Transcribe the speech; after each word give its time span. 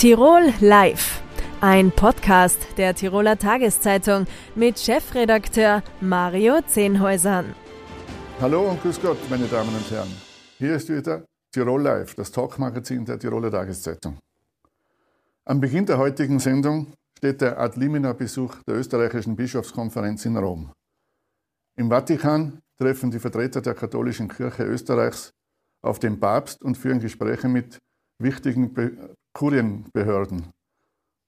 Tirol 0.00 0.54
Live, 0.62 1.20
ein 1.60 1.92
Podcast 1.92 2.56
der 2.78 2.94
Tiroler 2.94 3.36
Tageszeitung 3.36 4.24
mit 4.54 4.78
Chefredakteur 4.78 5.82
Mario 6.00 6.62
Zehnhäusern. 6.66 7.54
Hallo 8.40 8.70
und 8.70 8.80
grüß 8.80 8.98
Gott, 9.02 9.18
meine 9.28 9.46
Damen 9.46 9.76
und 9.76 9.90
Herren. 9.90 10.08
Hier 10.56 10.76
ist 10.76 10.88
wieder 10.88 11.26
Tirol 11.52 11.82
Live, 11.82 12.14
das 12.14 12.32
Talkmagazin 12.32 13.04
der 13.04 13.18
Tiroler 13.18 13.50
Tageszeitung. 13.50 14.16
Am 15.44 15.60
Beginn 15.60 15.84
der 15.84 15.98
heutigen 15.98 16.38
Sendung 16.38 16.94
steht 17.18 17.42
der 17.42 17.60
Ad 17.60 17.78
limina 17.78 18.14
Besuch 18.14 18.54
der 18.66 18.76
österreichischen 18.76 19.36
Bischofskonferenz 19.36 20.24
in 20.24 20.38
Rom. 20.38 20.72
Im 21.76 21.90
Vatikan 21.90 22.58
treffen 22.78 23.10
die 23.10 23.18
Vertreter 23.18 23.60
der 23.60 23.74
katholischen 23.74 24.28
Kirche 24.28 24.64
Österreichs 24.64 25.30
auf 25.82 25.98
den 25.98 26.18
Papst 26.18 26.62
und 26.62 26.78
führen 26.78 27.00
Gespräche 27.00 27.48
mit 27.48 27.78
wichtigen 28.20 28.72
Be 28.72 29.14
Kurienbehörden. 29.32 30.46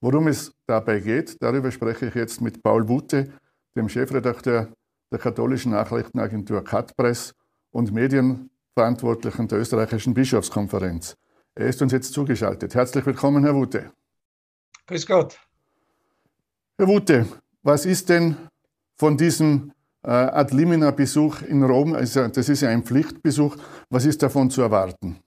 Worum 0.00 0.26
es 0.26 0.52
dabei 0.66 0.98
geht, 0.98 1.40
darüber 1.40 1.70
spreche 1.70 2.06
ich 2.06 2.14
jetzt 2.14 2.40
mit 2.40 2.62
Paul 2.62 2.88
Wute, 2.88 3.32
dem 3.76 3.88
Chefredakteur 3.88 4.72
der 5.12 5.18
katholischen 5.18 5.72
Nachrichtenagentur 5.72 6.64
Katpress 6.64 7.34
und 7.70 7.92
Medienverantwortlichen 7.92 9.46
der 9.46 9.60
österreichischen 9.60 10.14
Bischofskonferenz. 10.14 11.16
Er 11.54 11.66
ist 11.66 11.80
uns 11.82 11.92
jetzt 11.92 12.12
zugeschaltet. 12.12 12.74
Herzlich 12.74 13.06
willkommen, 13.06 13.44
Herr 13.44 13.54
Wute. 13.54 13.92
Grüß 14.86 15.06
Gott. 15.06 15.38
Herr 16.78 16.88
Wute, 16.88 17.26
was 17.62 17.86
ist 17.86 18.08
denn 18.08 18.36
von 18.96 19.16
diesem 19.16 19.72
äh, 20.02 20.10
Ad 20.10 20.54
limina-Besuch 20.56 21.42
in 21.42 21.62
Rom, 21.62 21.94
also 21.94 22.26
das 22.26 22.48
ist 22.48 22.62
ja 22.62 22.70
ein 22.70 22.82
Pflichtbesuch, 22.82 23.56
was 23.90 24.04
ist 24.04 24.22
davon 24.22 24.50
zu 24.50 24.62
erwarten? 24.62 25.20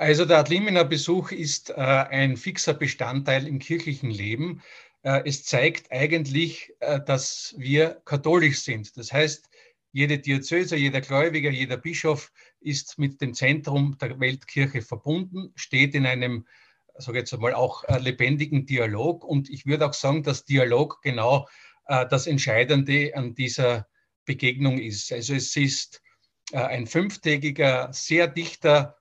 Also 0.00 0.24
der 0.24 0.38
Ad 0.38 0.50
limina-Besuch 0.50 1.30
ist 1.30 1.68
äh, 1.68 1.74
ein 1.74 2.38
fixer 2.38 2.72
Bestandteil 2.72 3.46
im 3.46 3.58
kirchlichen 3.58 4.10
Leben. 4.10 4.62
Äh, 5.02 5.20
es 5.26 5.44
zeigt 5.44 5.92
eigentlich, 5.92 6.72
äh, 6.80 7.00
dass 7.04 7.54
wir 7.58 8.00
katholisch 8.06 8.60
sind. 8.60 8.96
Das 8.96 9.12
heißt, 9.12 9.50
jede 9.92 10.18
Diözese, 10.18 10.76
jeder 10.76 11.02
Gläubiger, 11.02 11.50
jeder 11.50 11.76
Bischof 11.76 12.32
ist 12.60 12.98
mit 12.98 13.20
dem 13.20 13.34
Zentrum 13.34 13.98
der 14.00 14.18
Weltkirche 14.18 14.80
verbunden, 14.80 15.52
steht 15.54 15.94
in 15.94 16.06
einem 16.06 16.46
sage 16.96 17.18
jetzt 17.18 17.34
einmal, 17.34 17.52
auch 17.52 17.84
äh, 17.84 17.98
lebendigen 17.98 18.64
Dialog. 18.64 19.22
Und 19.22 19.50
ich 19.50 19.66
würde 19.66 19.86
auch 19.86 19.92
sagen, 19.92 20.22
dass 20.22 20.46
Dialog 20.46 21.02
genau 21.02 21.46
äh, 21.88 22.06
das 22.06 22.26
Entscheidende 22.26 23.14
an 23.14 23.34
dieser 23.34 23.86
Begegnung 24.24 24.78
ist. 24.78 25.12
Also 25.12 25.34
es 25.34 25.54
ist 25.56 26.00
äh, 26.52 26.56
ein 26.56 26.86
fünftägiger, 26.86 27.92
sehr 27.92 28.28
dichter 28.28 28.96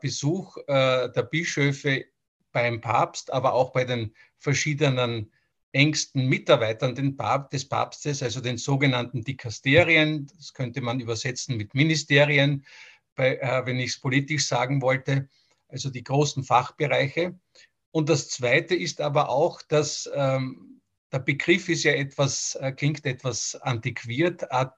Besuch 0.00 0.56
äh, 0.66 1.10
der 1.10 1.22
Bischöfe 1.22 2.04
beim 2.52 2.80
Papst, 2.80 3.32
aber 3.32 3.54
auch 3.54 3.72
bei 3.72 3.84
den 3.84 4.14
verschiedenen 4.38 5.32
engsten 5.72 6.28
Mitarbeitern 6.28 6.94
des 7.50 7.68
Papstes, 7.68 8.22
also 8.22 8.40
den 8.40 8.58
sogenannten 8.58 9.22
Dikasterien. 9.22 10.30
Das 10.36 10.54
könnte 10.54 10.80
man 10.80 11.00
übersetzen 11.00 11.56
mit 11.56 11.74
Ministerien, 11.74 12.64
bei, 13.16 13.36
äh, 13.36 13.66
wenn 13.66 13.80
ich 13.80 13.90
es 13.90 14.00
politisch 14.00 14.46
sagen 14.46 14.82
wollte 14.82 15.28
also 15.74 15.90
die 15.90 16.04
großen 16.04 16.44
Fachbereiche. 16.44 17.38
Und 17.90 18.08
das 18.08 18.28
Zweite 18.28 18.74
ist 18.74 19.00
aber 19.00 19.28
auch, 19.28 19.60
dass 19.62 20.08
ähm, 20.14 20.80
der 21.12 21.18
Begriff 21.18 21.68
ist 21.68 21.84
ja 21.84 21.92
etwas, 21.92 22.54
äh, 22.56 22.72
klingt 22.72 23.04
etwas 23.04 23.56
antiquiert, 23.56 24.50
ad, 24.52 24.72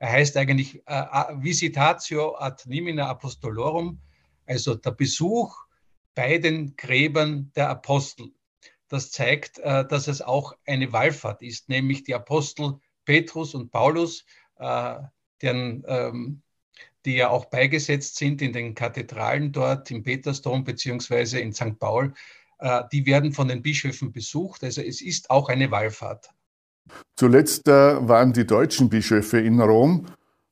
er 0.00 0.12
heißt 0.12 0.36
eigentlich 0.36 0.82
äh, 0.86 1.04
Visitatio 1.36 2.36
ad 2.36 2.62
limina 2.66 3.08
apostolorum, 3.08 4.00
also 4.48 4.74
der 4.74 4.92
Besuch 4.92 5.54
bei 6.14 6.38
den 6.38 6.74
Gräbern 6.76 7.52
der 7.54 7.70
Apostel. 7.70 8.32
Das 8.88 9.10
zeigt, 9.10 9.58
äh, 9.58 9.86
dass 9.86 10.08
es 10.08 10.22
auch 10.22 10.54
eine 10.66 10.92
Wallfahrt 10.92 11.42
ist, 11.42 11.68
nämlich 11.68 12.04
die 12.04 12.14
Apostel 12.14 12.80
Petrus 13.04 13.54
und 13.54 13.70
Paulus, 13.70 14.24
äh, 14.58 14.96
deren 15.42 15.84
ähm, 15.86 16.42
die 17.04 17.14
ja 17.14 17.28
auch 17.28 17.44
beigesetzt 17.44 18.16
sind 18.16 18.42
in 18.42 18.52
den 18.52 18.74
Kathedralen 18.74 19.52
dort 19.52 19.90
im 19.90 20.02
Petersdom 20.02 20.64
beziehungsweise 20.64 21.38
in 21.38 21.52
St. 21.52 21.78
Paul, 21.78 22.12
äh, 22.58 22.82
die 22.90 23.06
werden 23.06 23.32
von 23.32 23.46
den 23.46 23.62
Bischöfen 23.62 24.10
besucht. 24.10 24.64
Also 24.64 24.82
es 24.82 25.00
ist 25.00 25.30
auch 25.30 25.48
eine 25.48 25.70
Wallfahrt. 25.70 26.30
Zuletzt 27.16 27.66
waren 27.66 28.32
die 28.32 28.46
deutschen 28.46 28.88
Bischöfe 28.88 29.38
in 29.38 29.60
Rom 29.60 30.06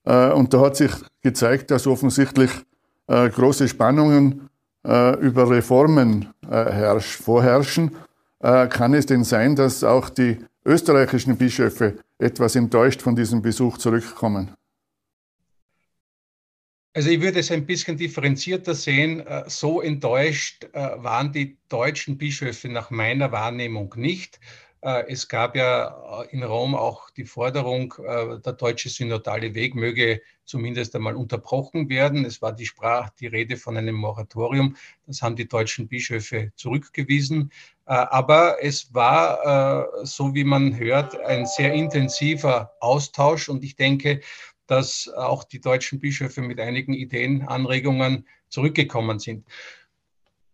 und 0.05 0.53
da 0.53 0.61
hat 0.61 0.77
sich 0.77 0.93
gezeigt, 1.23 1.71
dass 1.71 1.87
offensichtlich 1.87 2.51
große 3.07 3.69
Spannungen 3.69 4.49
über 4.85 5.51
Reformen 5.51 6.33
vorherrschen. 7.01 7.93
Kann 8.41 8.95
es 8.95 9.07
denn 9.07 9.25
sein, 9.25 9.57
dass 9.57 9.83
auch 9.83 10.09
die 10.09 10.39
österreichischen 10.65 11.37
Bischöfe 11.37 11.99
etwas 12.19 12.57
enttäuscht 12.57 13.03
von 13.03 13.17
diesem 13.17 13.43
Besuch 13.43 13.79
zurückkommen? 13.79 14.51
Also 16.97 17.11
ich 17.11 17.21
würde 17.21 17.41
es 17.41 17.51
ein 17.51 17.67
bisschen 17.67 17.99
differenzierter 17.99 18.75
sehen. 18.75 19.21
Äh, 19.21 19.45
so 19.49 19.83
enttäuscht 19.83 20.65
äh, 20.73 20.79
waren 20.97 21.31
die 21.31 21.59
deutschen 21.69 22.17
Bischöfe 22.17 22.71
nach 22.71 22.91
meiner 22.91 23.31
Wahrnehmung 23.33 23.93
nicht. 23.99 24.41
Äh, 24.83 25.05
es 25.09 25.29
gab 25.29 25.57
ja 25.57 26.23
in 26.31 26.43
Rom 26.43 26.75
auch 26.75 27.11
die 27.11 27.25
Forderung, 27.25 27.95
der 27.99 28.53
deutsche 28.53 28.89
synodale 28.89 29.55
Weg 29.55 29.75
möge 29.75 30.21
zumindest 30.45 30.95
einmal 30.95 31.17
unterbrochen 31.17 31.89
werden. 31.89 32.25
Es 32.25 32.41
war 32.41 32.53
die 32.53 32.67
Sprache, 32.67 33.13
die 33.19 33.27
Rede 33.27 33.57
von 33.57 33.77
einem 33.77 33.97
Moratorium. 33.97 34.77
Das 35.07 35.23
haben 35.23 35.37
die 35.37 35.49
deutschen 35.49 35.89
Bischöfe 35.89 36.53
zurückgewiesen. 36.55 37.51
Aber 37.85 38.63
es 38.63 38.95
war, 38.95 40.05
so 40.05 40.35
wie 40.35 40.45
man 40.45 40.79
hört, 40.79 41.19
ein 41.21 41.47
sehr 41.47 41.73
intensiver 41.73 42.73
Austausch. 42.81 43.49
Und 43.49 43.65
ich 43.65 43.75
denke, 43.77 44.21
dass 44.69 45.09
auch 45.09 45.45
die 45.45 45.61
deutschen 45.61 45.99
Bischöfe 45.99 46.43
mit 46.43 46.61
einigen 46.61 46.95
Ideen, 46.95 47.43
Anregungen 47.43 48.27
zurückgekommen 48.49 49.19
sind. 49.19 49.47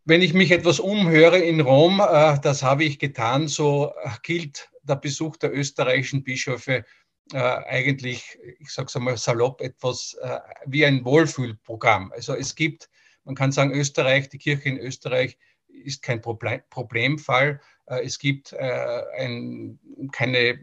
Wenn 0.05 0.21
ich 0.21 0.35
mich 0.35 0.51
etwas 0.51 0.81
umhöre 0.81 1.39
in 1.39 1.61
Rom, 1.61 2.01
äh, 2.01 2.37
das 2.41 2.65
habe 2.65 2.83
ich 2.83 2.99
getan, 2.99 3.47
so 3.47 3.93
gilt 4.25 4.69
der 4.83 4.97
Besuch 4.97 5.37
der 5.37 5.55
österreichischen 5.55 6.25
Bischöfe 6.25 6.85
äh, 7.33 7.39
eigentlich, 7.39 8.37
ich 8.59 8.71
sage 8.71 8.87
es 8.87 8.97
einmal 8.97 9.17
salopp, 9.17 9.61
etwas 9.61 10.17
äh, 10.21 10.41
wie 10.67 10.85
ein 10.85 11.05
Wohlfühlprogramm. 11.05 12.11
Also 12.11 12.35
es 12.35 12.57
gibt, 12.57 12.91
man 13.23 13.37
kann 13.37 13.53
sagen, 13.53 13.71
Österreich, 13.71 14.29
die 14.29 14.39
Kirche 14.39 14.71
in 14.71 14.79
Österreich 14.79 15.39
ist 15.69 16.03
kein 16.03 16.21
Problemfall. 16.21 17.61
Es 17.87 18.19
gibt 18.19 18.55
ein, 18.55 19.79
keine 20.13 20.59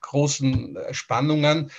großen 0.00 0.78
Spannungen 0.92 1.70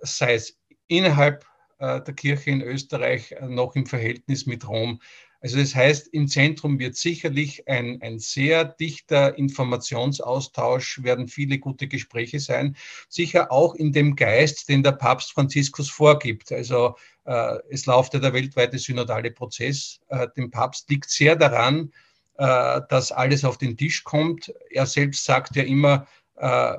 sei 0.00 0.34
es 0.34 0.58
innerhalb 0.86 1.44
der 1.78 2.14
Kirche 2.14 2.50
in 2.50 2.62
Österreich 2.62 3.34
noch 3.42 3.76
im 3.76 3.86
Verhältnis 3.86 4.46
mit 4.46 4.66
Rom. 4.66 5.00
Also 5.46 5.58
das 5.58 5.76
heißt, 5.76 6.08
im 6.08 6.26
Zentrum 6.26 6.80
wird 6.80 6.96
sicherlich 6.96 7.68
ein, 7.68 8.02
ein 8.02 8.18
sehr 8.18 8.64
dichter 8.64 9.38
Informationsaustausch, 9.38 11.04
werden 11.04 11.28
viele 11.28 11.60
gute 11.60 11.86
Gespräche 11.86 12.40
sein, 12.40 12.76
sicher 13.08 13.52
auch 13.52 13.76
in 13.76 13.92
dem 13.92 14.16
Geist, 14.16 14.68
den 14.68 14.82
der 14.82 14.90
Papst 14.90 15.30
Franziskus 15.30 15.88
vorgibt. 15.88 16.50
Also 16.50 16.96
äh, 17.26 17.58
es 17.70 17.86
läuft 17.86 18.14
ja 18.14 18.18
der 18.18 18.32
weltweite 18.32 18.76
synodale 18.80 19.30
Prozess. 19.30 20.00
Äh, 20.08 20.26
dem 20.36 20.50
Papst 20.50 20.90
liegt 20.90 21.10
sehr 21.10 21.36
daran, 21.36 21.92
äh, 22.38 22.80
dass 22.88 23.12
alles 23.12 23.44
auf 23.44 23.56
den 23.56 23.76
Tisch 23.76 24.02
kommt. 24.02 24.52
Er 24.70 24.86
selbst 24.86 25.24
sagt 25.24 25.54
ja 25.54 25.62
immer, 25.62 26.08
äh, 26.38 26.76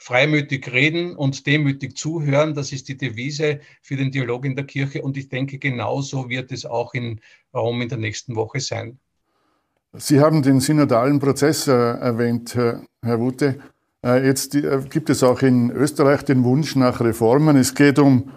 freimütig 0.00 0.72
reden 0.72 1.14
und 1.14 1.46
demütig 1.46 1.96
zuhören. 1.96 2.54
Das 2.54 2.72
ist 2.72 2.88
die 2.88 2.96
Devise 2.96 3.60
für 3.82 3.96
den 3.96 4.10
Dialog 4.10 4.46
in 4.46 4.56
der 4.56 4.64
Kirche 4.64 5.02
und 5.02 5.16
ich 5.16 5.28
denke, 5.28 5.58
genauso 5.58 6.30
wird 6.30 6.50
es 6.52 6.64
auch 6.64 6.94
in 6.94 7.20
Rom 7.54 7.82
in 7.82 7.90
der 7.90 7.98
nächsten 7.98 8.34
Woche 8.34 8.60
sein. 8.60 8.98
Sie 9.92 10.20
haben 10.20 10.42
den 10.42 10.60
synodalen 10.60 11.18
Prozess 11.18 11.66
äh, 11.68 11.72
erwähnt, 11.72 12.54
Herr, 12.54 12.82
Herr 13.02 13.20
Wute. 13.20 13.60
Äh, 14.02 14.24
jetzt 14.24 14.54
äh, 14.54 14.80
gibt 14.88 15.10
es 15.10 15.22
auch 15.22 15.42
in 15.42 15.70
Österreich 15.70 16.22
den 16.22 16.44
Wunsch 16.44 16.76
nach 16.76 17.00
Reformen. 17.00 17.56
Es 17.56 17.74
geht 17.74 17.98
um 17.98 18.30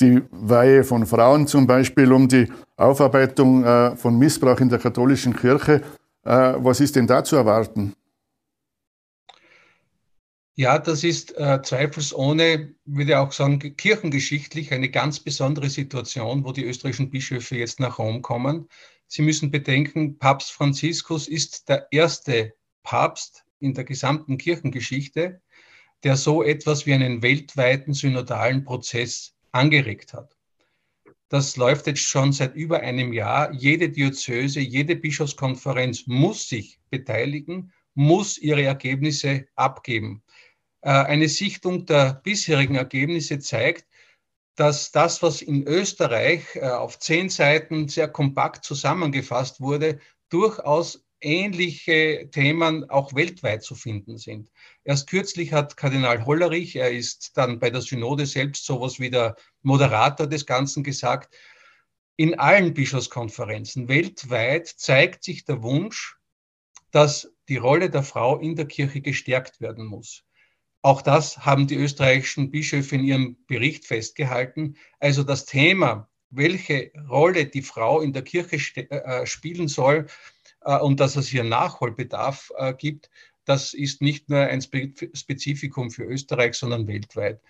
die 0.00 0.22
Weihe 0.30 0.84
von 0.84 1.04
Frauen 1.04 1.48
zum 1.48 1.66
Beispiel, 1.66 2.12
um 2.12 2.28
die 2.28 2.46
Aufarbeitung 2.76 3.64
äh, 3.64 3.96
von 3.96 4.16
Missbrauch 4.16 4.60
in 4.60 4.68
der 4.68 4.78
katholischen 4.78 5.34
Kirche. 5.34 5.82
Äh, 6.24 6.54
was 6.58 6.78
ist 6.78 6.94
denn 6.94 7.08
da 7.08 7.24
zu 7.24 7.34
erwarten? 7.34 7.94
Ja, 10.58 10.80
das 10.80 11.04
ist 11.04 11.38
äh, 11.38 11.62
zweifelsohne, 11.62 12.74
würde 12.84 13.10
ich 13.12 13.16
auch 13.16 13.30
sagen, 13.30 13.60
kirchengeschichtlich 13.76 14.72
eine 14.72 14.90
ganz 14.90 15.20
besondere 15.20 15.70
Situation, 15.70 16.44
wo 16.44 16.50
die 16.50 16.64
österreichischen 16.64 17.10
Bischöfe 17.10 17.56
jetzt 17.56 17.78
nach 17.78 18.00
Rom 18.00 18.22
kommen. 18.22 18.68
Sie 19.06 19.22
müssen 19.22 19.52
bedenken, 19.52 20.18
Papst 20.18 20.50
Franziskus 20.50 21.28
ist 21.28 21.68
der 21.68 21.86
erste 21.92 22.54
Papst 22.82 23.44
in 23.60 23.72
der 23.72 23.84
gesamten 23.84 24.36
Kirchengeschichte, 24.36 25.40
der 26.02 26.16
so 26.16 26.42
etwas 26.42 26.86
wie 26.86 26.94
einen 26.94 27.22
weltweiten 27.22 27.94
synodalen 27.94 28.64
Prozess 28.64 29.36
angeregt 29.52 30.12
hat. 30.12 30.36
Das 31.28 31.56
läuft 31.56 31.86
jetzt 31.86 32.02
schon 32.02 32.32
seit 32.32 32.56
über 32.56 32.80
einem 32.80 33.12
Jahr. 33.12 33.52
Jede 33.52 33.90
Diözese, 33.90 34.58
jede 34.58 34.96
Bischofskonferenz 34.96 36.08
muss 36.08 36.48
sich 36.48 36.80
beteiligen, 36.90 37.72
muss 37.94 38.38
ihre 38.38 38.64
Ergebnisse 38.64 39.46
abgeben. 39.54 40.24
Äh, 40.80 40.90
eine 40.90 41.28
Sichtung 41.28 41.86
der 41.86 42.14
bisherigen 42.22 42.76
Ergebnisse 42.76 43.38
zeigt, 43.38 43.86
dass 44.54 44.90
das, 44.90 45.22
was 45.22 45.40
in 45.42 45.66
Österreich 45.66 46.56
äh, 46.56 46.68
auf 46.68 46.98
zehn 46.98 47.28
Seiten 47.28 47.88
sehr 47.88 48.08
kompakt 48.08 48.64
zusammengefasst 48.64 49.60
wurde, 49.60 50.00
durchaus 50.30 51.04
ähnliche 51.20 52.28
Themen 52.30 52.88
auch 52.90 53.14
weltweit 53.14 53.62
zu 53.62 53.74
finden 53.74 54.18
sind. 54.18 54.50
Erst 54.84 55.08
kürzlich 55.08 55.52
hat 55.52 55.76
Kardinal 55.76 56.24
Hollerich, 56.26 56.76
er 56.76 56.90
ist 56.90 57.36
dann 57.36 57.58
bei 57.58 57.70
der 57.70 57.80
Synode 57.82 58.26
selbst 58.26 58.64
sowas 58.64 59.00
wie 59.00 59.10
der 59.10 59.36
Moderator 59.62 60.26
des 60.26 60.46
Ganzen 60.46 60.84
gesagt, 60.84 61.34
in 62.16 62.38
allen 62.38 62.74
Bischofskonferenzen 62.74 63.88
weltweit 63.88 64.66
zeigt 64.66 65.22
sich 65.22 65.44
der 65.44 65.62
Wunsch, 65.62 66.16
dass 66.90 67.32
die 67.48 67.58
Rolle 67.58 67.90
der 67.90 68.02
Frau 68.02 68.38
in 68.38 68.56
der 68.56 68.66
Kirche 68.66 69.00
gestärkt 69.00 69.60
werden 69.60 69.84
muss. 69.84 70.24
Auch 70.82 71.02
das 71.02 71.38
haben 71.38 71.66
die 71.66 71.76
österreichischen 71.76 72.50
Bischöfe 72.50 72.94
in 72.94 73.04
ihrem 73.04 73.36
Bericht 73.46 73.84
festgehalten. 73.86 74.76
Also 75.00 75.22
das 75.22 75.44
Thema, 75.44 76.08
welche 76.30 76.92
Rolle 77.08 77.46
die 77.46 77.62
Frau 77.62 78.00
in 78.00 78.12
der 78.12 78.22
Kirche 78.22 78.56
äh, 78.90 79.26
spielen 79.26 79.68
soll, 79.68 80.06
äh, 80.64 80.78
und 80.78 81.00
dass 81.00 81.16
es 81.16 81.28
hier 81.28 81.44
Nachholbedarf 81.44 82.52
äh, 82.56 82.74
gibt, 82.74 83.10
das 83.44 83.72
ist 83.72 84.02
nicht 84.02 84.28
nur 84.28 84.40
ein 84.40 84.60
Spezifikum 84.60 85.90
für 85.90 86.04
Österreich, 86.04 86.54
sondern 86.54 86.86
weltweit. 86.86 87.40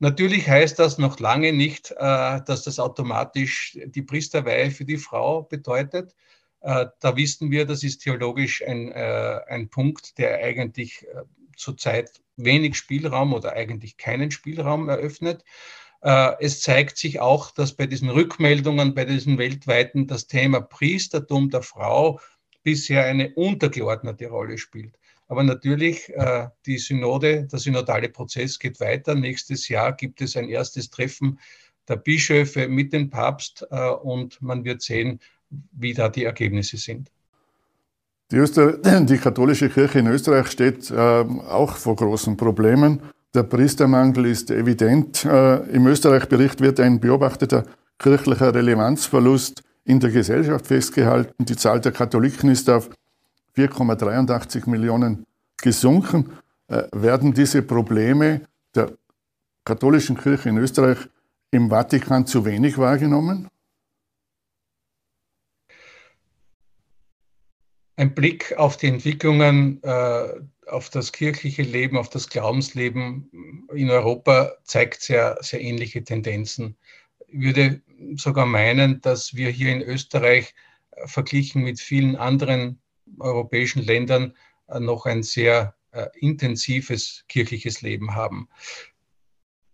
Natürlich 0.00 0.48
heißt 0.48 0.78
das 0.78 0.98
noch 0.98 1.20
lange 1.20 1.52
nicht, 1.52 1.92
äh, 1.92 2.40
dass 2.44 2.64
das 2.64 2.80
automatisch 2.80 3.78
die 3.86 4.02
Priesterweihe 4.02 4.70
für 4.72 4.84
die 4.84 4.98
Frau 4.98 5.42
bedeutet. 5.42 6.14
Da 6.60 7.14
wissen 7.14 7.52
wir, 7.52 7.66
das 7.66 7.84
ist 7.84 7.98
theologisch 7.98 8.64
ein, 8.66 8.92
ein 8.92 9.68
Punkt, 9.70 10.18
der 10.18 10.42
eigentlich 10.42 11.06
zurzeit 11.58 12.10
wenig 12.36 12.76
Spielraum 12.76 13.34
oder 13.34 13.52
eigentlich 13.52 13.96
keinen 13.96 14.30
Spielraum 14.30 14.88
eröffnet. 14.88 15.44
Es 16.00 16.60
zeigt 16.60 16.96
sich 16.96 17.18
auch, 17.18 17.50
dass 17.50 17.72
bei 17.72 17.86
diesen 17.86 18.08
Rückmeldungen, 18.08 18.94
bei 18.94 19.04
diesen 19.04 19.36
weltweiten, 19.36 20.06
das 20.06 20.28
Thema 20.28 20.60
Priestertum 20.60 21.50
der 21.50 21.62
Frau 21.62 22.20
bisher 22.62 23.04
eine 23.04 23.34
untergeordnete 23.34 24.28
Rolle 24.28 24.58
spielt. 24.58 24.98
Aber 25.28 25.42
natürlich, 25.42 26.08
äh, 26.14 26.48
die 26.66 26.78
Synode, 26.78 27.44
der 27.44 27.58
synodale 27.58 28.08
Prozess 28.08 28.58
geht 28.58 28.80
weiter. 28.80 29.14
Nächstes 29.14 29.68
Jahr 29.68 29.92
gibt 29.92 30.20
es 30.22 30.36
ein 30.36 30.48
erstes 30.48 30.90
Treffen 30.90 31.38
der 31.86 31.96
Bischöfe 31.96 32.68
mit 32.68 32.92
dem 32.92 33.10
Papst 33.10 33.66
äh, 33.70 33.88
und 33.90 34.40
man 34.42 34.64
wird 34.64 34.82
sehen, 34.82 35.20
wie 35.72 35.94
da 35.94 36.08
die 36.08 36.24
Ergebnisse 36.24 36.78
sind. 36.78 37.10
Die, 38.30 38.36
Öster 38.36 38.72
die 39.00 39.18
katholische 39.18 39.68
Kirche 39.68 40.00
in 40.00 40.06
Österreich 40.06 40.48
steht 40.48 40.90
äh, 40.90 40.94
auch 40.94 41.76
vor 41.76 41.96
großen 41.96 42.36
Problemen. 42.36 43.00
Der 43.34 43.42
Priestermangel 43.42 44.26
ist 44.26 44.50
evident. 44.50 45.24
Äh, 45.24 45.56
Im 45.70 45.86
Österreich-Bericht 45.86 46.60
wird 46.60 46.80
ein 46.80 47.00
beobachteter 47.00 47.64
kirchlicher 47.98 48.54
Relevanzverlust 48.54 49.62
in 49.84 50.00
der 50.00 50.10
Gesellschaft 50.10 50.66
festgehalten. 50.66 51.44
Die 51.44 51.56
Zahl 51.56 51.80
der 51.80 51.92
Katholiken 51.92 52.50
ist 52.50 52.68
auf 52.68 52.90
4,83 53.56 54.68
Millionen 54.68 55.24
gesunken. 55.56 56.32
Äh, 56.68 56.84
werden 56.92 57.32
diese 57.32 57.62
Probleme 57.62 58.42
der 58.74 58.92
katholischen 59.64 60.16
Kirche 60.16 60.50
in 60.50 60.58
Österreich 60.58 60.98
im 61.50 61.70
Vatikan 61.70 62.26
zu 62.26 62.44
wenig 62.44 62.76
wahrgenommen? 62.76 63.48
Ein 67.98 68.14
Blick 68.14 68.56
auf 68.56 68.76
die 68.76 68.86
Entwicklungen, 68.86 69.82
äh, 69.82 70.28
auf 70.68 70.88
das 70.88 71.10
kirchliche 71.10 71.62
Leben, 71.62 71.96
auf 71.96 72.08
das 72.08 72.28
Glaubensleben 72.28 73.66
in 73.74 73.90
Europa 73.90 74.52
zeigt 74.62 75.02
sehr, 75.02 75.36
sehr 75.40 75.60
ähnliche 75.60 76.04
Tendenzen. 76.04 76.76
Ich 77.26 77.40
würde 77.40 77.82
sogar 78.14 78.46
meinen, 78.46 79.00
dass 79.00 79.34
wir 79.34 79.50
hier 79.50 79.72
in 79.72 79.82
Österreich 79.82 80.54
äh, 80.92 81.08
verglichen 81.08 81.64
mit 81.64 81.80
vielen 81.80 82.14
anderen 82.14 82.80
europäischen 83.18 83.82
Ländern 83.82 84.36
äh, 84.68 84.78
noch 84.78 85.04
ein 85.04 85.24
sehr 85.24 85.74
intensives 86.20 87.24
kirchliches 87.28 87.80
Leben 87.80 88.14
haben. 88.14 88.48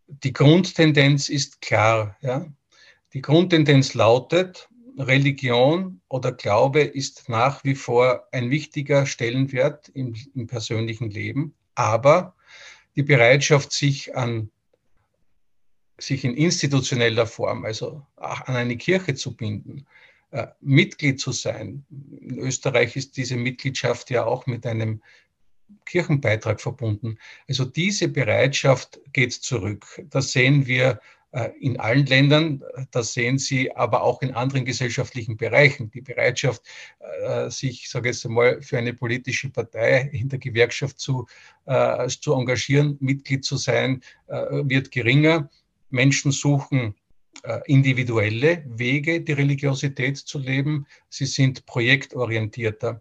Die 0.07 0.33
Grundtendenz 0.33 1.29
ist 1.29 1.61
klar. 1.61 2.17
Ja? 2.23 2.47
Die 3.13 3.21
Grundtendenz 3.21 3.95
lautet, 3.95 4.71
Religion 4.99 6.01
oder 6.09 6.33
Glaube 6.33 6.83
ist 6.83 7.29
nach 7.29 7.65
wie 7.65 7.75
vor 7.75 8.29
ein 8.33 8.51
wichtiger 8.51 9.07
Stellenwert 9.07 9.89
im, 9.89 10.15
im 10.35 10.47
persönlichen 10.47 11.11
Leben, 11.11 11.55
aber 11.75 12.35
die 12.97 13.03
Bereitschaft, 13.03 13.73
sich 13.73 14.17
an 14.17 14.51
sich 15.99 16.25
in 16.25 16.35
institutioneller 16.35 17.27
Form, 17.27 17.65
also 17.65 18.05
an 18.17 18.57
eine 18.57 18.77
Kirche 18.77 19.15
zu 19.15 19.37
binden, 19.37 19.87
äh, 20.33 20.49
Mitglied 20.61 21.21
zu 21.21 21.33
sein. 21.33 21.85
In 22.21 22.39
Österreich 22.39 22.97
ist 22.97 23.17
diese 23.17 23.37
Mitgliedschaft 23.37 24.11
ja 24.11 24.25
auch 24.25 24.47
mit 24.47 24.67
einem 24.67 25.01
Kirchenbeitrag 25.85 26.61
verbunden. 26.61 27.19
Also 27.49 27.65
diese 27.65 28.09
Bereitschaft 28.09 29.01
geht 29.13 29.33
zurück. 29.33 30.03
Das 30.11 30.33
sehen 30.33 30.67
wir 30.67 31.01
in 31.59 31.81
allen 31.81 32.07
Ländern, 32.07 32.63
das 32.93 33.13
sehen 33.13 33.39
Sie 33.39 33.75
aber 33.75 34.03
auch 34.03 34.23
in 34.23 34.35
anderen 34.35 34.65
gesellschaftlichen 34.65 35.37
Bereichen. 35.37 35.91
Die 35.91 36.01
Bereitschaft, 36.01 36.63
äh, 37.01 37.51
sich, 37.51 37.91
sage 37.91 38.11
ich 38.11 38.25
mal, 38.25 38.63
für 38.63 38.79
eine 38.79 38.95
politische 38.95 39.51
Partei 39.51 40.11
in 40.13 40.29
der 40.29 40.39
Gewerkschaft 40.39 40.99
zu, 40.99 41.27
zu 42.21 42.35
engagieren, 42.35 42.97
Mitglied 43.01 43.45
zu 43.45 43.57
sein, 43.57 44.03
wird 44.29 44.91
geringer. 44.91 45.49
Menschen 45.91 46.31
suchen 46.31 46.95
äh, 47.45 47.61
individuelle 47.67 48.65
Wege, 48.67 49.21
die 49.21 49.33
Religiosität 49.33 50.17
zu 50.17 50.39
leben. 50.39 50.87
Sie 51.11 51.27
sind 51.27 51.67
projektorientierter. 51.67 53.01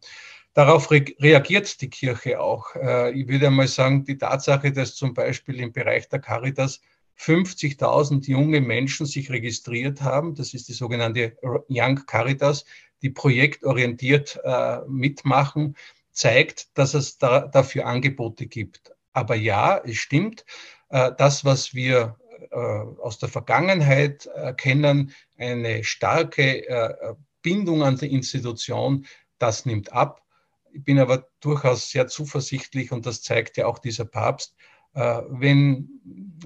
Darauf 0.53 0.91
re 0.91 1.05
reagiert 1.19 1.79
die 1.81 1.89
Kirche 1.89 2.41
auch. 2.41 2.75
Äh, 2.75 3.11
ich 3.11 3.27
würde 3.27 3.47
einmal 3.47 3.67
sagen, 3.67 4.03
die 4.03 4.17
Tatsache, 4.17 4.71
dass 4.71 4.95
zum 4.95 5.13
Beispiel 5.13 5.59
im 5.61 5.71
Bereich 5.71 6.09
der 6.09 6.19
Caritas 6.19 6.81
50.000 7.17 8.27
junge 8.27 8.61
Menschen 8.61 9.05
sich 9.05 9.29
registriert 9.29 10.01
haben, 10.01 10.35
das 10.35 10.53
ist 10.53 10.67
die 10.67 10.73
sogenannte 10.73 11.37
Young 11.69 12.05
Caritas, 12.05 12.65
die 13.01 13.09
projektorientiert 13.09 14.39
äh, 14.43 14.79
mitmachen, 14.87 15.75
zeigt, 16.11 16.77
dass 16.77 16.93
es 16.93 17.17
da, 17.17 17.47
dafür 17.47 17.85
Angebote 17.85 18.47
gibt. 18.47 18.93
Aber 19.13 19.35
ja, 19.35 19.77
es 19.77 19.97
stimmt, 19.97 20.45
äh, 20.89 21.11
das, 21.17 21.45
was 21.45 21.73
wir 21.73 22.17
äh, 22.51 22.55
aus 22.55 23.19
der 23.19 23.29
Vergangenheit 23.29 24.29
kennen, 24.57 25.13
eine 25.37 25.83
starke 25.83 26.67
äh, 26.67 27.15
Bindung 27.41 27.83
an 27.83 27.97
die 27.97 28.11
Institution, 28.11 29.05
das 29.37 29.65
nimmt 29.65 29.91
ab. 29.91 30.23
Ich 30.71 30.83
bin 30.83 30.99
aber 30.99 31.27
durchaus 31.39 31.91
sehr 31.91 32.07
zuversichtlich 32.07 32.91
und 32.91 33.05
das 33.05 33.21
zeigt 33.21 33.57
ja 33.57 33.67
auch 33.67 33.77
dieser 33.77 34.05
Papst, 34.05 34.55
äh, 34.55 34.72
wenn, 34.93 35.89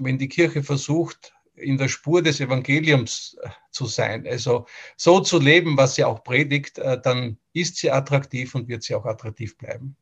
wenn 0.00 0.18
die 0.18 0.28
Kirche 0.28 0.62
versucht, 0.62 1.32
in 1.54 1.76
der 1.76 1.88
Spur 1.88 2.22
des 2.22 2.40
Evangeliums 2.40 3.36
zu 3.70 3.86
sein, 3.86 4.26
also 4.26 4.66
so 4.96 5.20
zu 5.20 5.38
leben, 5.38 5.76
was 5.76 5.96
sie 5.96 6.04
auch 6.04 6.22
predigt, 6.22 6.78
dann 7.02 7.36
ist 7.52 7.76
sie 7.76 7.90
attraktiv 7.90 8.54
und 8.54 8.68
wird 8.68 8.82
sie 8.84 8.94
auch 8.94 9.04
attraktiv 9.04 9.58
bleiben. 9.58 9.96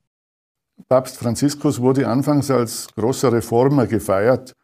Papst 0.88 1.16
Franziskus 1.16 1.80
wurde 1.80 2.06
anfangs 2.06 2.50
als 2.50 2.88
großer 2.94 3.32
Reformer 3.32 3.86
gefeiert. 3.86 4.54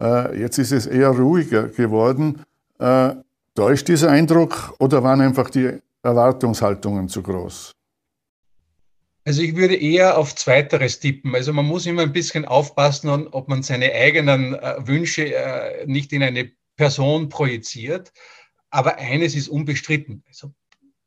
Äh, 0.00 0.40
jetzt 0.40 0.58
ist 0.58 0.72
es 0.72 0.86
eher 0.86 1.10
ruhiger 1.10 1.68
geworden. 1.68 2.42
Äh, 2.78 3.14
täuscht 3.54 3.88
dieser 3.88 4.10
Eindruck 4.10 4.74
oder 4.78 5.02
waren 5.02 5.20
einfach 5.20 5.50
die 5.50 5.78
Erwartungshaltungen 6.02 7.08
zu 7.08 7.22
groß? 7.22 7.72
Also 9.24 9.42
ich 9.42 9.54
würde 9.54 9.76
eher 9.76 10.18
auf 10.18 10.34
Zweiteres 10.34 10.98
tippen. 11.00 11.34
Also 11.34 11.52
man 11.52 11.64
muss 11.64 11.86
immer 11.86 12.02
ein 12.02 12.12
bisschen 12.12 12.44
aufpassen, 12.44 13.08
ob 13.28 13.48
man 13.48 13.62
seine 13.62 13.92
eigenen 13.92 14.54
äh, 14.54 14.76
Wünsche 14.86 15.34
äh, 15.34 15.86
nicht 15.86 16.12
in 16.12 16.22
eine 16.22 16.50
Person 16.76 17.28
projiziert. 17.28 18.12
Aber 18.70 18.96
eines 18.96 19.34
ist 19.34 19.48
unbestritten. 19.48 20.24
Also 20.26 20.52